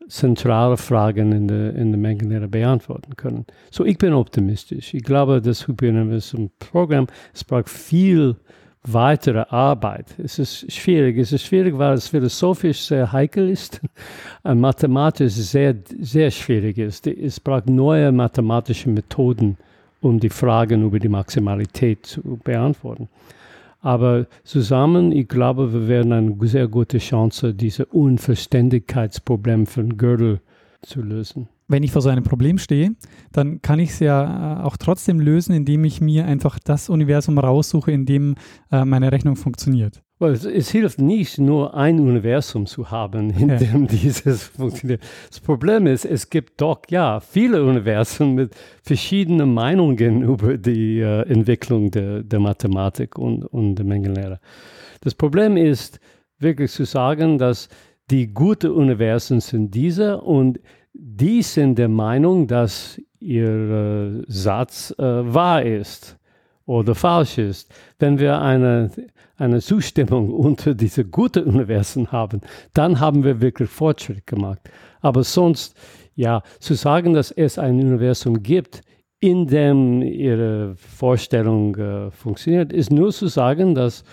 [0.08, 3.46] zentrale Fragen in der, in der Mengenlehre beantworten können.
[3.72, 4.94] So, ich bin optimistisch.
[4.94, 8.36] Ich glaube, das Hyperuniversum-Programm, es braucht viel
[8.88, 10.16] weitere Arbeit.
[10.18, 11.18] Es ist schwierig.
[11.18, 13.82] Es ist schwierig, weil es philosophisch sehr heikel ist
[14.44, 17.08] mathematisch sehr, sehr schwierig ist.
[17.08, 19.58] Es braucht neue mathematische Methoden,
[20.02, 23.08] um die Fragen über die Maximalität zu beantworten.
[23.82, 30.40] Aber zusammen, ich glaube, wir werden eine sehr gute Chance, dieses Unverständigkeitsproblem von Gödel
[30.82, 32.92] zu lösen wenn ich vor so einem Problem stehe,
[33.32, 37.38] dann kann ich es ja äh, auch trotzdem lösen, indem ich mir einfach das Universum
[37.38, 38.36] raussuche, in dem
[38.72, 40.02] äh, meine Rechnung funktioniert.
[40.20, 43.58] Es, hilft nicht, nur ein Universum zu haben, in ja.
[43.58, 45.02] dem dieses funktioniert.
[45.30, 51.24] Das Problem ist, es gibt doch ja viele Universen mit verschiedenen Meinungen über die äh,
[51.24, 54.40] Entwicklung der, der Mathematik und, und der Mengenlehre.
[55.02, 56.00] Das Problem ist
[56.40, 57.68] wirklich zu sagen, dass
[58.10, 60.60] die guten Universen sind diese und
[60.94, 66.18] die sind der Meinung, dass ihr äh, Satz äh, wahr ist
[66.66, 67.74] oder falsch ist.
[68.00, 68.92] Wenn wir eine,
[69.38, 72.42] eine Zustimmung unter diese guten Universen haben,
[72.74, 74.60] dann haben wir wirklich Fortschritt gemacht.
[75.02, 75.76] Aber sonst,
[76.16, 78.82] ja, zu sagen, dass es ein Universum gibt,
[79.20, 84.04] in dem ihre Vorstellung äh, funktioniert, ist nur zu sagen, dass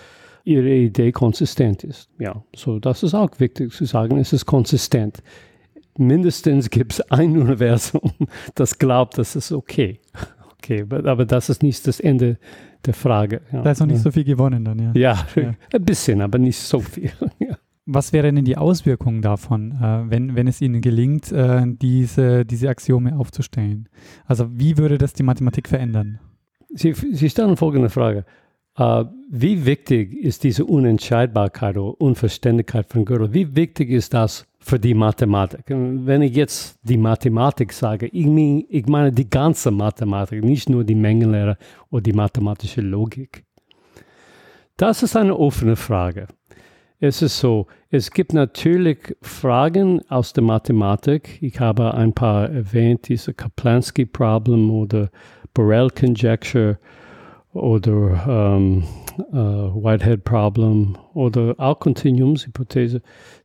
[0.43, 2.09] ihre Idee konsistent ist.
[2.17, 5.21] Ja, so das ist auch wichtig zu sagen, es ist konsistent
[5.97, 8.11] mindestens gibt es ein Universum,
[8.55, 9.99] das glaubt, das ist okay.
[10.57, 12.37] Okay, aber das ist nicht das Ende
[12.85, 13.41] der Frage.
[13.51, 13.63] Ja.
[13.63, 14.91] Da ist noch nicht so viel gewonnen dann, ja.
[14.93, 15.53] Ja, ja.
[15.73, 17.11] ein bisschen, aber nicht so viel.
[17.39, 17.57] Ja.
[17.87, 22.69] Was wären denn die Auswirkungen davon, äh, wenn, wenn es Ihnen gelingt, äh, diese, diese
[22.69, 23.89] Axiome aufzustellen?
[24.25, 26.19] Also wie würde das die Mathematik verändern?
[26.69, 28.25] Sie, Sie stellen folgende Frage.
[28.79, 33.33] Uh, wie wichtig ist diese Unentscheidbarkeit oder Unverständlichkeit von Gödel?
[33.33, 35.61] Wie wichtig ist das für die Mathematik.
[35.67, 40.83] Wenn ich jetzt die Mathematik sage, ich meine, ich meine die ganze Mathematik, nicht nur
[40.83, 41.57] die Mengenlehre
[41.89, 43.43] oder die mathematische Logik.
[44.77, 46.27] Das ist eine offene Frage.
[46.99, 51.39] Es ist so, es gibt natürlich Fragen aus der Mathematik.
[51.41, 55.09] Ich habe ein paar erwähnt, diese Kaplansky-Problem oder
[55.55, 56.77] Borel-Conjecture
[57.53, 58.83] oder ähm,
[59.19, 63.01] uh, Whitehead-Problem oder auch Kontinuumshypothese.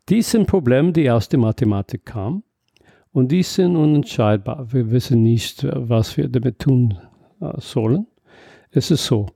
[0.08, 2.42] Dies sind Probleme, die aus der Mathematik kamen
[3.12, 4.72] und die sind unentscheidbar.
[4.72, 6.98] Wir wissen nicht, was wir damit tun
[7.40, 8.06] uh, sollen.
[8.70, 9.26] Es ist so.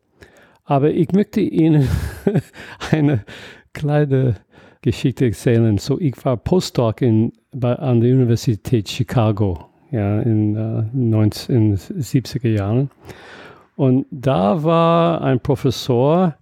[0.65, 1.89] Aber ich möchte Ihnen
[2.91, 3.25] eine
[3.73, 4.37] kleine
[4.83, 5.79] Geschichte erzählen.
[5.79, 12.91] So, ich war Postdoc in, bei, an der Universität Chicago ja, in uh, 1970er Jahren.
[13.81, 16.35] Und da war ein Professor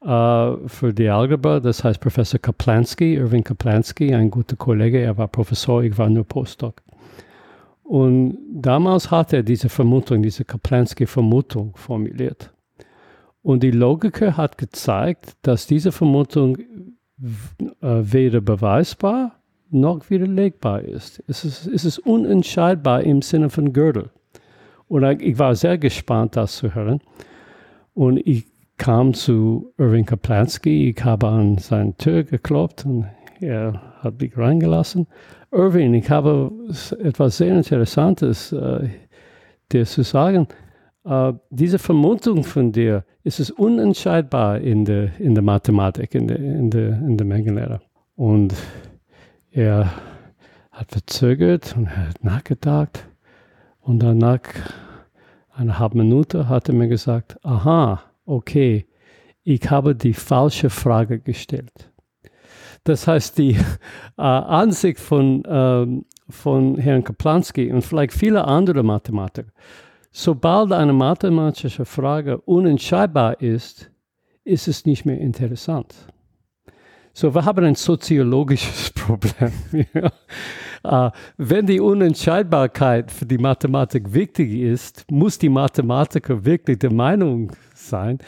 [0.00, 0.06] äh,
[0.68, 4.98] für die Algebra, das heißt Professor Kaplansky, Irving Kaplansky, ein guter Kollege.
[4.98, 6.82] Er war Professor, ich war nur Postdoc.
[7.82, 12.50] Und damals hat er diese Vermutung, diese Kaplansky-Vermutung formuliert.
[13.42, 19.32] Und die Logiker hat gezeigt, dass diese Vermutung äh, weder beweisbar
[19.68, 21.22] noch widerlegbar ist.
[21.28, 21.66] Es, ist.
[21.66, 24.08] es ist unentscheidbar im Sinne von Gödel.
[24.92, 27.00] Und ich war sehr gespannt, das zu hören.
[27.94, 28.44] Und ich
[28.76, 33.06] kam zu Irving Kaplansky, ich habe an seine Tür geklopft und
[33.40, 35.06] er hat mich reingelassen.
[35.50, 36.52] Irving, ich habe
[37.02, 38.90] etwas sehr Interessantes äh,
[39.72, 40.46] dir zu sagen.
[41.06, 46.38] Äh, diese Vermutung von dir ist es unentscheidbar in der, in der Mathematik, in der,
[46.38, 47.80] in, der, in der Mengenlehre.
[48.14, 48.52] Und
[49.52, 49.90] er
[50.70, 53.08] hat verzögert und hat nachgedacht.
[53.82, 54.40] Und dann nach
[55.52, 58.86] einer halben Minute hat er mir gesagt, aha, okay,
[59.44, 61.90] ich habe die falsche Frage gestellt.
[62.84, 63.52] Das heißt, die
[64.16, 65.86] äh, Ansicht von, äh,
[66.28, 69.50] von Herrn Kaplanski und vielleicht viele andere Mathematiker,
[70.10, 73.90] sobald eine mathematische Frage unentscheidbar ist,
[74.44, 75.94] ist es nicht mehr interessant.
[77.12, 79.52] So, wir haben ein soziologisches Problem.
[80.84, 87.52] Äh, wenn die Unentscheidbarkeit für die Mathematik wichtig ist, muss die Mathematiker wirklich der Meinung
[87.74, 88.18] sein,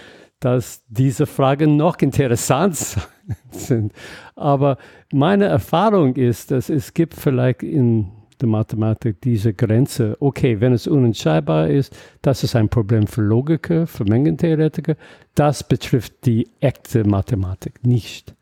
[0.41, 2.77] dass diese Fragen noch interessant
[3.51, 3.93] sind.
[4.37, 4.77] Aber
[5.13, 10.17] meine Erfahrung ist, dass es gibt vielleicht in der Mathematik diese Grenze.
[10.21, 14.97] Okay, wenn es unentscheidbar ist, das ist ein Problem für Logiker, für Mengentheoretiker.
[15.35, 18.35] Das betrifft die echte Mathematik nicht.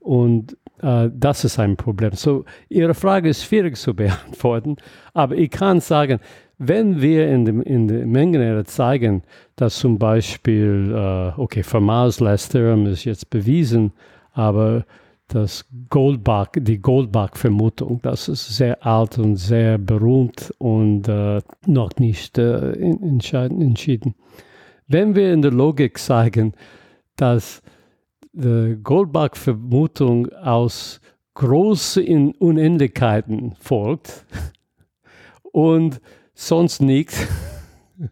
[0.00, 2.12] Und äh, das ist ein Problem.
[2.12, 4.76] So, Ihre Frage ist schwierig zu beantworten,
[5.14, 6.20] aber ich kann sagen,
[6.58, 9.22] wenn wir in, dem, in der Mengenlehre zeigen,
[9.54, 13.92] dass zum Beispiel, äh, okay, Fermat's Theorem ist jetzt bewiesen,
[14.32, 14.84] aber
[15.28, 22.38] das Goldbach, die Goldbach-Vermutung, das ist sehr alt und sehr berühmt und äh, noch nicht
[22.38, 24.14] äh, entschieden.
[24.88, 26.54] Wenn wir in der Logik zeigen,
[27.16, 27.62] dass
[28.38, 31.00] Goldbach-Vermutung aus
[31.34, 34.24] großen Unendlichkeiten folgt
[35.52, 36.00] und
[36.34, 37.26] sonst nichts,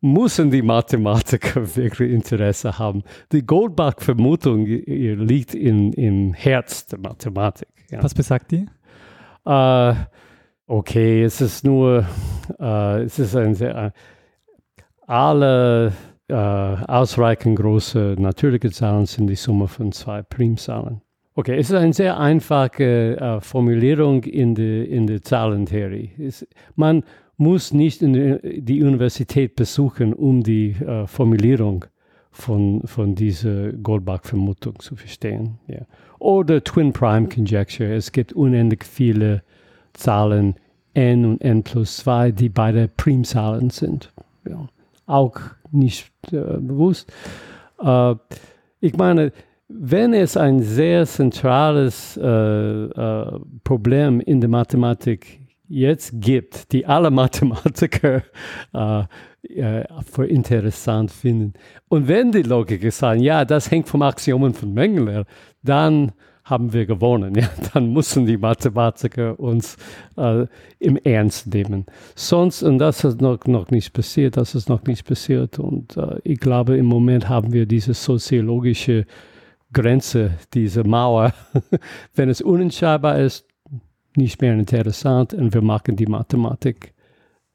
[0.00, 3.02] müssen die Mathematiker wirklich Interesse haben.
[3.32, 7.68] Die Goldbach-Vermutung liegt in, im Herz der Mathematik.
[7.90, 8.02] Ja.
[8.02, 8.66] Was besagt die?
[9.44, 9.94] Uh,
[10.66, 12.06] okay, es ist nur,
[12.58, 13.92] uh, es ist ein sehr,
[15.06, 15.92] alle
[16.28, 21.00] äh, ausreichend große natürliche Zahlen sind die Summe von zwei Primzahlen.
[21.34, 26.10] Okay, es ist eine sehr einfache äh, Formulierung in der in die Zahlentheorie.
[26.18, 27.04] Es, man
[27.36, 31.84] muss nicht die, die Universität besuchen, um die äh, Formulierung
[32.30, 35.58] von, von dieser Goldbach-Vermutung zu verstehen.
[35.68, 35.86] Ja.
[36.18, 37.94] Oder Twin Prime Conjecture.
[37.94, 39.42] Es gibt unendlich viele
[39.92, 40.56] Zahlen
[40.94, 44.12] n und n plus 2, die beide Primzahlen sind.
[44.48, 44.68] Ja.
[45.06, 45.40] Auch
[45.72, 47.12] nicht äh, bewusst.
[47.82, 48.14] Äh,
[48.80, 49.32] ich meine,
[49.68, 57.10] wenn es ein sehr zentrales äh, äh Problem in der Mathematik jetzt gibt, die alle
[57.22, 58.22] Mathematiker
[58.72, 59.04] äh,
[60.10, 61.52] für interessant finden,
[61.88, 65.26] und wenn die Logiker sagen, ja, das hängt vom Axiomen von Mengenlehre,
[65.62, 66.12] dann
[66.48, 67.34] haben wir gewonnen.
[67.34, 67.48] Ja?
[67.74, 69.76] Dann müssen die Mathematiker uns
[70.16, 70.46] äh,
[70.78, 71.86] im Ernst nehmen.
[72.14, 75.58] Sonst, und das ist noch, noch nicht passiert, das ist noch nicht passiert.
[75.58, 79.06] Und äh, ich glaube, im Moment haben wir diese soziologische
[79.72, 81.34] Grenze, diese Mauer.
[82.14, 83.46] Wenn es unentscheidbar ist,
[84.16, 86.94] nicht mehr interessant und wir machen die Mathematik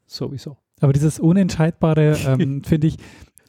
[0.05, 0.57] sowieso.
[0.79, 2.97] Aber dieses Unentscheidbare, ähm, finde ich,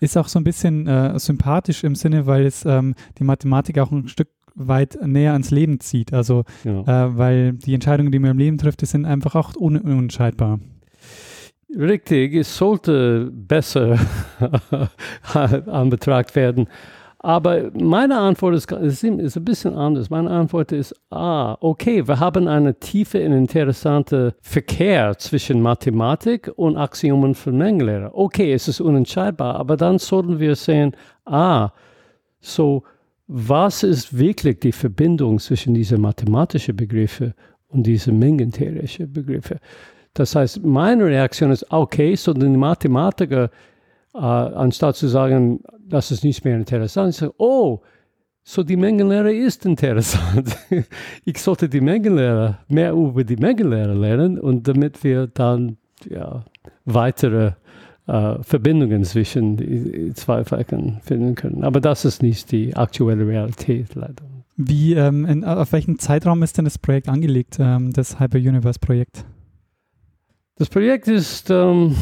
[0.01, 3.91] ist auch so ein bisschen äh, sympathisch im Sinne, weil es ähm, die Mathematik auch
[3.91, 6.13] ein Stück weit näher ans Leben zieht.
[6.13, 6.81] Also, ja.
[6.81, 10.61] äh, weil die Entscheidungen, die man im Leben trifft, die sind einfach auch un unentscheidbar.
[11.77, 13.99] Richtig, es sollte besser
[15.67, 16.69] anbetrachtet werden.
[17.25, 20.11] Aber meine Antwort ist, ist, ist, ein bisschen anders.
[20.11, 26.77] Meine Antwort ist, ah, okay, wir haben einen tiefe und interessanten Verkehr zwischen Mathematik und
[26.77, 28.11] Axiomen von Mengenlehre.
[28.13, 31.71] Okay, es ist unentscheidbar, aber dann sollten wir sehen, ah,
[32.41, 32.83] so
[33.27, 37.35] was ist wirklich die Verbindung zwischen diesen mathematischen Begriffen
[37.69, 39.59] und diesen mengentheoretischen Begriffen?
[40.13, 43.51] Das heißt, meine Reaktion ist, okay, so die Mathematiker,
[44.15, 47.81] äh, anstatt zu sagen, das ist nicht mehr interessant, ich sage, oh,
[48.45, 50.57] so die Mengenlehre ist interessant.
[51.25, 55.79] ich sollte die Mengenlehre, mehr über die Mengenlehre lernen und damit wir dann
[56.09, 56.45] ja,
[56.85, 57.53] weitere
[58.07, 61.65] äh, Verbindungen zwischen die zwei Fächern finden können.
[61.65, 64.25] Aber das ist nicht die aktuelle Realität leider.
[64.57, 69.25] Wie, ähm, in, auf welchen Zeitraum ist denn das Projekt angelegt, ähm, das Hyper-Universe-Projekt?
[70.57, 71.97] Das Projekt ist, ähm,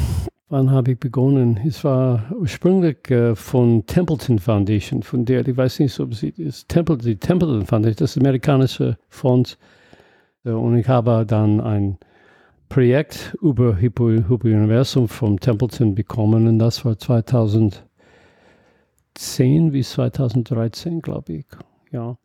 [0.50, 1.58] wann habe ich begonnen?
[1.66, 6.68] Es war ursprünglich äh, von Templeton Foundation, von der, ich weiß nicht, ob sie ist,
[6.68, 9.56] Temple, die Templeton Foundation, das ist amerikanische Fonds.
[10.44, 11.98] Und ich habe dann ein
[12.72, 17.82] Projekt über Hypo, Hypo Universum vom Templeton bekommen und das war 2010
[19.72, 21.44] bis 2013, glaube ich.
[21.90, 22.16] Ja.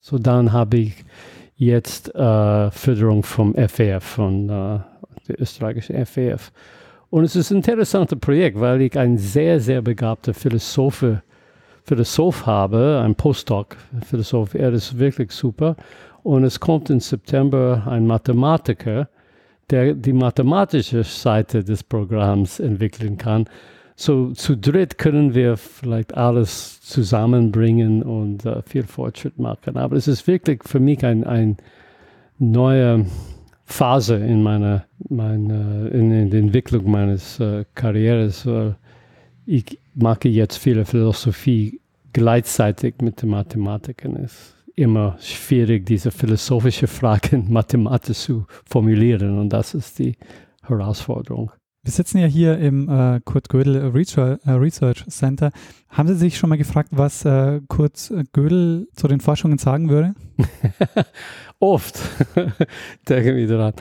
[0.00, 1.04] So dann habe ich
[1.56, 4.78] jetzt äh, Förderung vom FEF, von äh,
[5.26, 6.52] der österreichischen FEF.
[7.10, 11.04] Und es ist ein interessantes Projekt, weil ich ein sehr, sehr begabter Philosoph,
[11.82, 14.54] Philosoph habe, ein Postdoc-Philosoph.
[14.54, 15.74] Er ist wirklich super.
[16.22, 19.08] Und es kommt im September ein Mathematiker,
[19.72, 23.48] der die mathematische Seite des Programms entwickeln kann.
[23.96, 29.76] So zu dritt können wir vielleicht alles zusammenbringen und uh, viel Fortschritt machen.
[29.76, 31.56] Aber es ist wirklich für mich ein, ein
[32.38, 33.06] neue
[33.64, 38.46] Phase in meiner, meiner in, in der Entwicklung meines uh, Karrieres.
[39.46, 41.80] Ich mache jetzt viele Philosophie
[42.12, 44.16] gleichzeitig mit den Mathematikern.
[44.16, 50.16] Es ist immer schwierig, diese philosophischen Fragen mathematisch zu formulieren und das ist die
[50.62, 51.50] Herausforderung.
[51.84, 55.50] Wir sitzen ja hier im äh, Kurt Gödel Research, äh, Research, Center.
[55.88, 60.14] Haben Sie sich schon mal gefragt, was äh, Kurt Gödel zu den Forschungen sagen würde?
[61.58, 61.98] Oft
[63.08, 63.74] denke ich daran.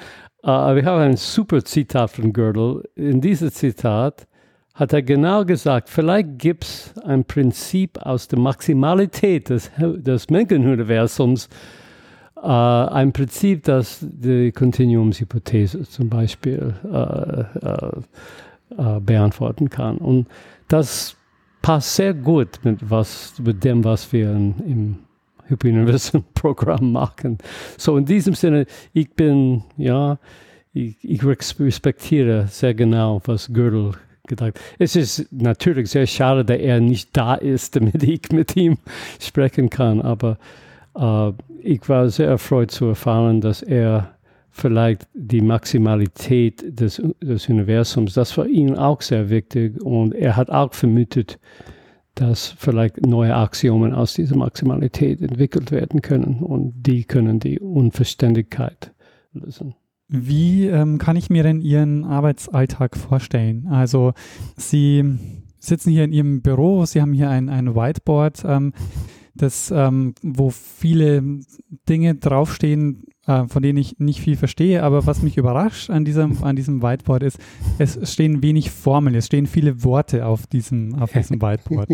[0.44, 2.84] Uh, wir haben ein super Zitat von Gödel.
[2.96, 4.26] In diesem Zitat
[4.82, 11.50] hat er genau gesagt, vielleicht gibt es ein Prinzip aus der Maximalität des, des Mengenuniversums,
[12.42, 20.00] äh, ein Prinzip, das die Kontinuumshypothese zum Beispiel äh, äh, äh, beantworten kann.
[20.00, 20.26] Und
[20.68, 21.16] das
[21.62, 24.96] passt sehr gut mit, was, mit dem, was wir in, im
[25.46, 27.38] Hyperuniversum-Programm machen.
[27.78, 30.18] So in diesem Sinne, ich bin, ja,
[30.74, 33.94] ich, ich respektiere sehr genau, was Gödel
[34.32, 34.60] gedacht.
[34.80, 38.78] Es ist natürlich sehr schade, dass er nicht da ist, damit ich mit ihm
[39.20, 40.38] sprechen kann, aber
[40.96, 44.16] äh, ich war sehr erfreut zu erfahren, dass er
[44.50, 50.50] vielleicht die Maximalität des, des Universums, das war ihm auch sehr wichtig und er hat
[50.50, 51.40] auch vermutet,
[52.16, 58.92] dass vielleicht neue Axiomen aus dieser Maximalität entwickelt werden können und die können die Unverständlichkeit
[59.34, 59.76] lösen.
[60.14, 63.68] Wie ähm, kann ich mir denn Ihren Arbeitsalltag vorstellen?
[63.68, 64.12] Also
[64.58, 65.06] Sie
[65.58, 68.44] sitzen hier in Ihrem Büro, Sie haben hier ein, ein Whiteboard.
[68.46, 68.74] Ähm,
[69.34, 71.40] das, ähm, wo viele
[71.88, 76.44] Dinge draufstehen, äh, von denen ich nicht viel verstehe, aber was mich überrascht an diesem,
[76.44, 77.40] an diesem Whiteboard ist,
[77.78, 81.90] es stehen wenig Formeln, es stehen viele Worte auf diesem, auf diesem Whiteboard.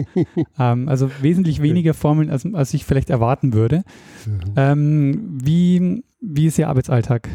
[0.60, 3.84] ähm, also wesentlich weniger Formeln, als, als ich vielleicht erwarten würde.
[4.26, 4.40] Mhm.
[4.56, 7.30] Ähm, wie, wie ist Ihr Arbeitsalltag?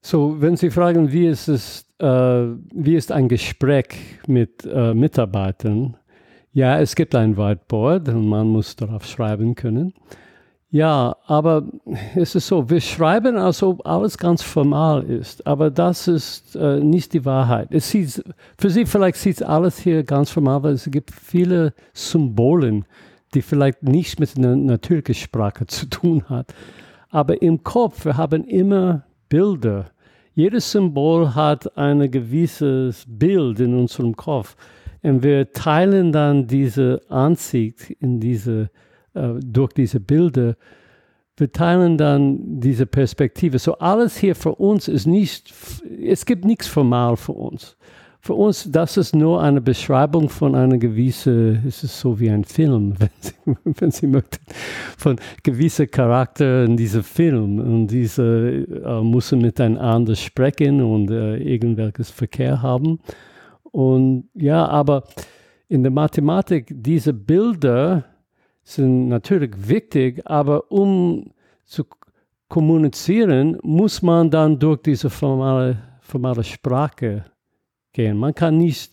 [0.00, 3.88] So, wenn Sie fragen, wie ist es, äh, wie ist ein Gespräch
[4.26, 5.96] mit äh, Mitarbeitern,
[6.52, 9.92] ja, es gibt ein Whiteboard und man muss darauf schreiben können.
[10.70, 11.62] Ja, aber
[12.14, 16.80] es ist so, wir schreiben, als ob alles ganz formal ist, aber das ist äh,
[16.80, 17.68] nicht die Wahrheit.
[17.70, 18.22] Es sieht,
[18.58, 22.84] für Sie vielleicht sieht alles hier ganz formal, weil es gibt viele Symbolen,
[23.32, 26.52] die vielleicht nichts mit einer natürlichen Sprache zu tun hat.
[27.08, 29.90] Aber im Kopf, wir haben immer Bilder.
[30.34, 34.56] Jedes Symbol hat ein gewisses Bild in unserem Kopf.
[35.02, 38.70] Und wir teilen dann diese Ansicht in diese,
[39.14, 40.56] äh, durch diese Bilder,
[41.38, 43.58] wir teilen dann diese Perspektive.
[43.58, 45.54] So alles hier für uns ist nicht,
[46.02, 47.76] es gibt nichts formal für uns.
[48.20, 52.44] Für uns, das ist nur eine Beschreibung von einer gewissen, es ist so wie ein
[52.44, 54.44] Film, wenn Sie, wenn Sie möchten,
[54.96, 57.58] von gewissen Charakter in diesem Film.
[57.60, 62.98] Und diese äh, müssen miteinander sprechen und äh, irgendwelches Verkehr haben.
[63.62, 65.04] Und ja, aber
[65.68, 68.04] in der Mathematik, diese Bilder
[68.64, 71.30] sind natürlich wichtig, aber um
[71.64, 71.84] zu
[72.48, 77.24] kommunizieren, muss man dann durch diese formale, formale Sprache
[77.98, 78.16] gehen.
[78.16, 78.92] Man kann nicht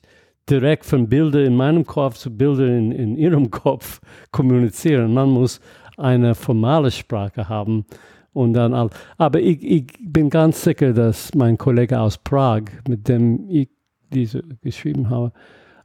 [0.49, 4.01] direkt von Bildern in meinem Kopf zu Bildern in, in Ihrem Kopf
[4.32, 5.14] kommunizieren.
[5.14, 5.62] Man muss
[5.97, 7.86] eine formale Sprache haben.
[8.34, 13.47] Und dann, aber ich, ich bin ganz sicher, dass mein Kollege aus Prag, mit dem
[13.47, 13.70] ich
[14.12, 15.32] diese geschrieben habe,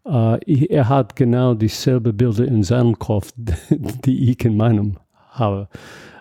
[0.05, 3.33] äh, er hat genau dieselbe Bilder in seinem Kopf,
[4.05, 4.97] die ich in meinem
[5.29, 5.68] habe.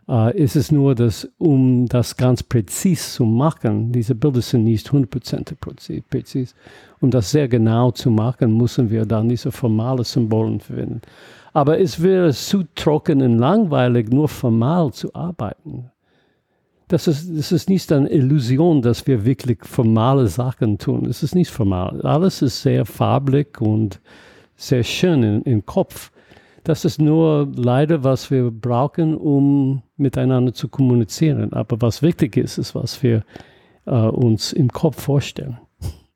[0.09, 4.91] Äh, es ist nur, dass um das ganz präzise zu machen, diese Bilder sind nicht
[4.91, 5.57] hundertprozentig
[6.09, 6.53] präzise,
[6.99, 11.01] um das sehr genau zu machen, müssen wir dann diese formalen Symbole verwenden.
[11.53, 15.91] Aber es wäre zu trocken und langweilig, nur formal zu arbeiten
[16.89, 21.05] das ist, das ist nicht eine Illusion, dass wir wirklich formale Sachen tun.
[21.05, 22.01] Es ist nicht formal.
[22.01, 24.01] Alles ist sehr farblich und
[24.55, 26.11] sehr schön im Kopf.
[26.63, 31.53] Das ist nur leider, was wir brauchen, um miteinander zu kommunizieren.
[31.53, 33.23] Aber was wichtig ist, ist, was wir
[33.85, 35.57] äh, uns im Kopf vorstellen.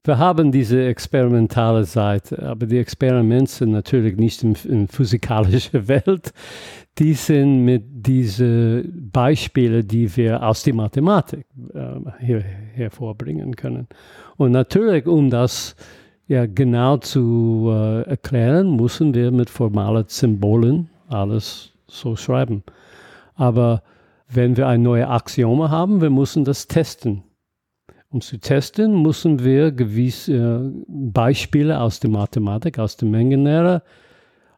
[0.05, 6.33] wir haben diese experimentale Seite, aber die Experimente sind natürlich nicht in, in physikalischer Welt.
[6.99, 13.87] Die sind mit diesen Beispielen, die wir aus der Mathematik äh, her, hervorbringen können.
[14.37, 15.75] Und natürlich, um das
[16.33, 22.63] ja, genau zu äh, erklären, müssen wir mit formalen Symbolen alles so schreiben.
[23.35, 23.83] Aber
[24.27, 27.23] wenn wir ein neues Axiome haben, wir müssen das testen.
[28.09, 33.83] Um zu testen, müssen wir gewisse äh, Beispiele aus der Mathematik, aus der Mengenlehre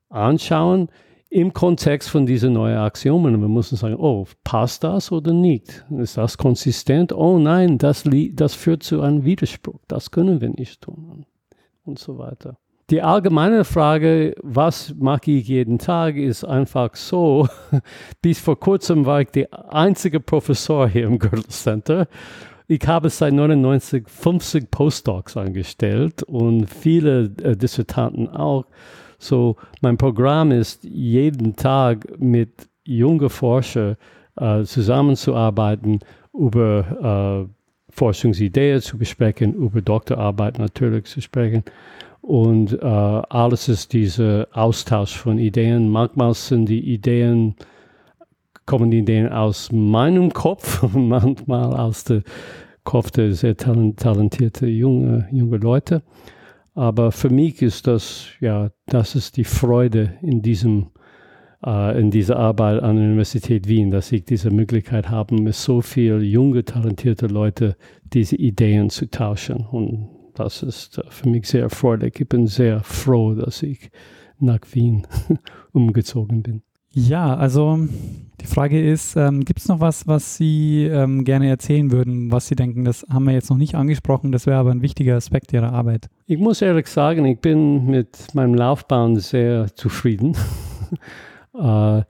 [0.09, 0.87] anschauen
[1.29, 3.41] im Kontext von diesen neuen Axiomen.
[3.41, 5.83] Wir müssen sagen, oh, passt das oder nicht?
[5.97, 7.11] Ist das konsistent?
[7.11, 9.81] Oh nein, das, das führt zu einem Widerspruch.
[9.89, 11.25] Das können wir nicht tun.
[11.85, 12.57] Und so weiter.
[12.89, 17.47] Die allgemeine Frage, was mache ich jeden Tag, ist einfach so.
[18.21, 22.07] Bis vor kurzem war ich der einzige Professor hier im Gürtel Center
[22.67, 28.65] ich habe seit 1999 50 Postdocs angestellt und viele äh, Dissertanten auch.
[29.19, 33.97] So, mein Programm ist jeden Tag mit jungen Forschern
[34.35, 35.99] äh, zusammenzuarbeiten,
[36.33, 37.64] über äh,
[37.95, 41.63] Forschungsideen zu besprechen, über Doktorarbeit natürlich zu sprechen.
[42.21, 45.89] Und äh, alles ist dieser Austausch von Ideen.
[45.89, 47.55] Manchmal sind die Ideen
[48.65, 52.23] kommen die Ideen aus meinem Kopf manchmal aus dem
[52.83, 56.03] Kopf der sehr talentierte junge, junge Leute.
[56.75, 60.87] Aber für mich ist das, ja, das ist die Freude in diesem,
[61.65, 66.23] in dieser Arbeit an der Universität Wien, dass ich diese Möglichkeit habe, mit so vielen
[66.23, 69.65] junge, talentierte Leute diese Ideen zu tauschen.
[69.71, 72.19] Und das ist für mich sehr erfreulich.
[72.19, 73.89] Ich bin sehr froh, dass ich
[74.39, 75.07] nach Wien
[75.71, 76.61] umgezogen bin.
[76.91, 77.77] Ja, also
[78.39, 82.47] die Frage ist, ähm, gibt es noch was, was Sie ähm, gerne erzählen würden, was
[82.47, 85.51] Sie denken, das haben wir jetzt noch nicht angesprochen, das wäre aber ein wichtiger Aspekt
[85.51, 86.07] Ihrer Arbeit?
[86.25, 90.37] Ich muss ehrlich sagen, ich bin mit meinem Laufbahn sehr zufrieden.
[91.59, 92.03] äh,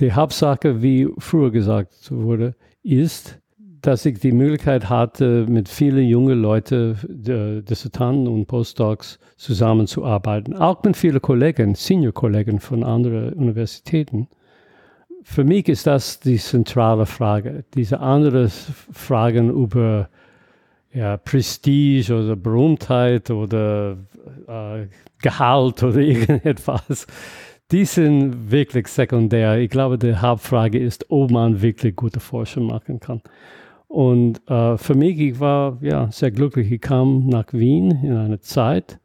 [0.00, 3.38] die Hauptsache, wie früher gesagt wurde, ist,
[3.82, 6.96] dass ich die Möglichkeit hatte, mit vielen jungen Leuten,
[7.68, 10.54] Dissertanten und Postdocs zusammenzuarbeiten.
[10.54, 14.28] Auch mit vielen Kollegen, Senior-Kollegen von anderen Universitäten.
[15.22, 17.64] Für mich ist das die zentrale Frage.
[17.74, 20.08] Diese anderen Fragen über
[20.92, 23.98] ja, Prestige oder Berühmtheit oder
[24.46, 24.86] äh,
[25.20, 27.06] Gehalt oder irgendetwas,
[27.70, 29.58] die sind wirklich sekundär.
[29.58, 33.20] Ich glaube, die Hauptfrage ist, ob man wirklich gute Forschung machen kann.
[33.88, 36.70] Und äh, für mich, ich war ja, sehr glücklich.
[36.70, 38.98] Ich kam nach Wien in einer Zeit,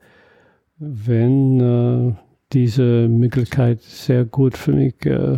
[0.77, 2.13] wenn äh,
[2.51, 5.37] diese Möglichkeit sehr gut für mich äh,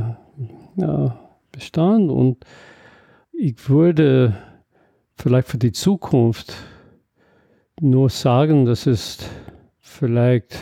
[0.76, 1.20] ja,
[1.52, 2.12] bestand.
[2.12, 2.46] Und
[3.32, 4.36] ich würde
[5.16, 6.54] vielleicht für die Zukunft
[7.80, 9.30] nur sagen, dass es
[9.80, 10.60] vielleicht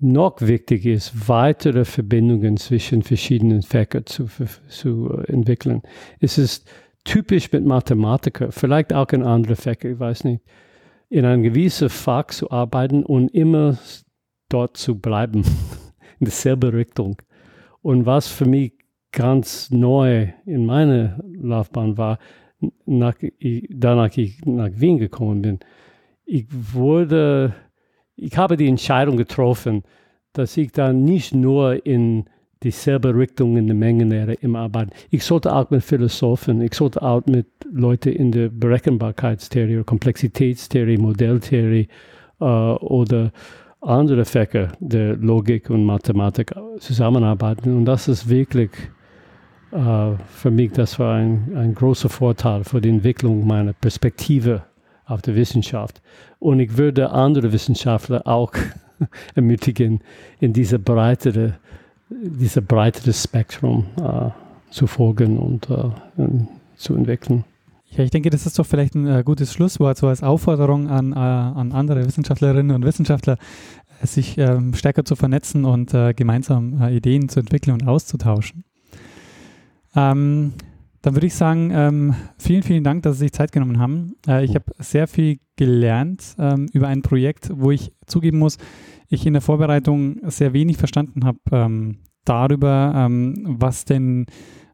[0.00, 4.26] noch wichtig ist, weitere Verbindungen zwischen verschiedenen Fächern zu,
[4.68, 5.82] zu entwickeln.
[6.20, 6.70] Es ist
[7.04, 10.42] typisch mit Mathematiker, vielleicht auch in anderen Fächern, ich weiß nicht,
[11.08, 13.78] in einem gewissen Fach zu arbeiten und immer
[14.48, 15.42] dort zu bleiben,
[16.20, 17.16] in derselben Richtung.
[17.82, 18.74] Und was für mich
[19.12, 22.18] ganz neu in meiner Laufbahn war,
[22.84, 23.14] nach,
[23.70, 25.58] danach ich nach Wien gekommen bin,
[26.24, 27.54] ich wurde,
[28.18, 29.84] ich habe die Entscheidung getroffen,
[30.32, 32.24] dass ich da nicht nur in
[32.62, 34.90] dieselbe Richtung in der Mengenlehre im Arbeiten.
[35.10, 41.88] Ich sollte auch mit Philosophen, ich sollte auch mit Leuten in der Berechenbarkeitstheorie, Komplexitätstheorie, Modelltheorie
[42.40, 43.30] äh, oder
[43.80, 47.76] andere Fächer der Logik und Mathematik zusammenarbeiten.
[47.76, 48.70] Und das ist wirklich
[49.70, 54.62] äh, für mich, das war ein, ein großer Vorteil für die Entwicklung meiner Perspektive
[55.08, 56.00] auf der Wissenschaft.
[56.38, 58.52] Und ich würde andere Wissenschaftler auch
[59.34, 60.00] ermutigen,
[60.40, 61.54] in diese breitere
[62.10, 64.30] dieser breitere Spektrum äh,
[64.70, 65.90] zu folgen und äh,
[66.76, 67.44] zu entwickeln.
[67.90, 71.12] Ja, ich denke, das ist doch vielleicht ein äh, gutes Schlusswort, so als Aufforderung an,
[71.12, 73.38] äh, an andere Wissenschaftlerinnen und Wissenschaftler,
[74.02, 78.64] äh, sich ähm, stärker zu vernetzen und äh, gemeinsam Ideen zu entwickeln und auszutauschen.
[79.96, 80.52] Ähm,
[81.02, 84.16] dann würde ich sagen, ähm, vielen, vielen Dank, dass Sie sich Zeit genommen haben.
[84.42, 88.58] ich habe sehr viel gelernt ähm, über ein Projekt, wo ich zugeben muss,
[89.08, 94.26] ich in der Vorbereitung sehr wenig verstanden habe ähm, darüber, ähm, was denn,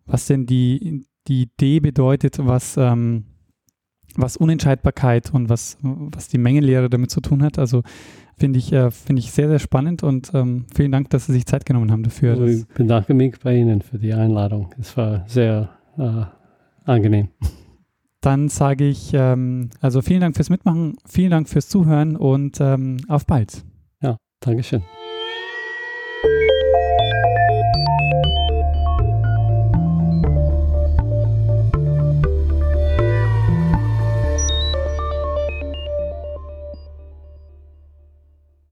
[0.07, 3.25] was denn die, die Idee bedeutet, was, ähm,
[4.17, 7.59] was Unentscheidbarkeit und was, was die Mengenlehre damit zu tun hat.
[7.59, 7.83] Also
[8.37, 11.47] finde ich, äh, finde ich sehr, sehr spannend und ähm, vielen Dank, dass Sie sich
[11.47, 12.33] Zeit genommen haben dafür.
[12.33, 14.75] Also ich bedanke mich bei Ihnen für die Einladung.
[14.79, 16.25] Es war sehr äh,
[16.85, 17.29] angenehm.
[18.21, 22.99] Dann sage ich, ähm, also vielen Dank fürs Mitmachen, vielen Dank fürs Zuhören und ähm,
[23.09, 23.65] auf bald.
[24.01, 24.83] Ja, Dankeschön.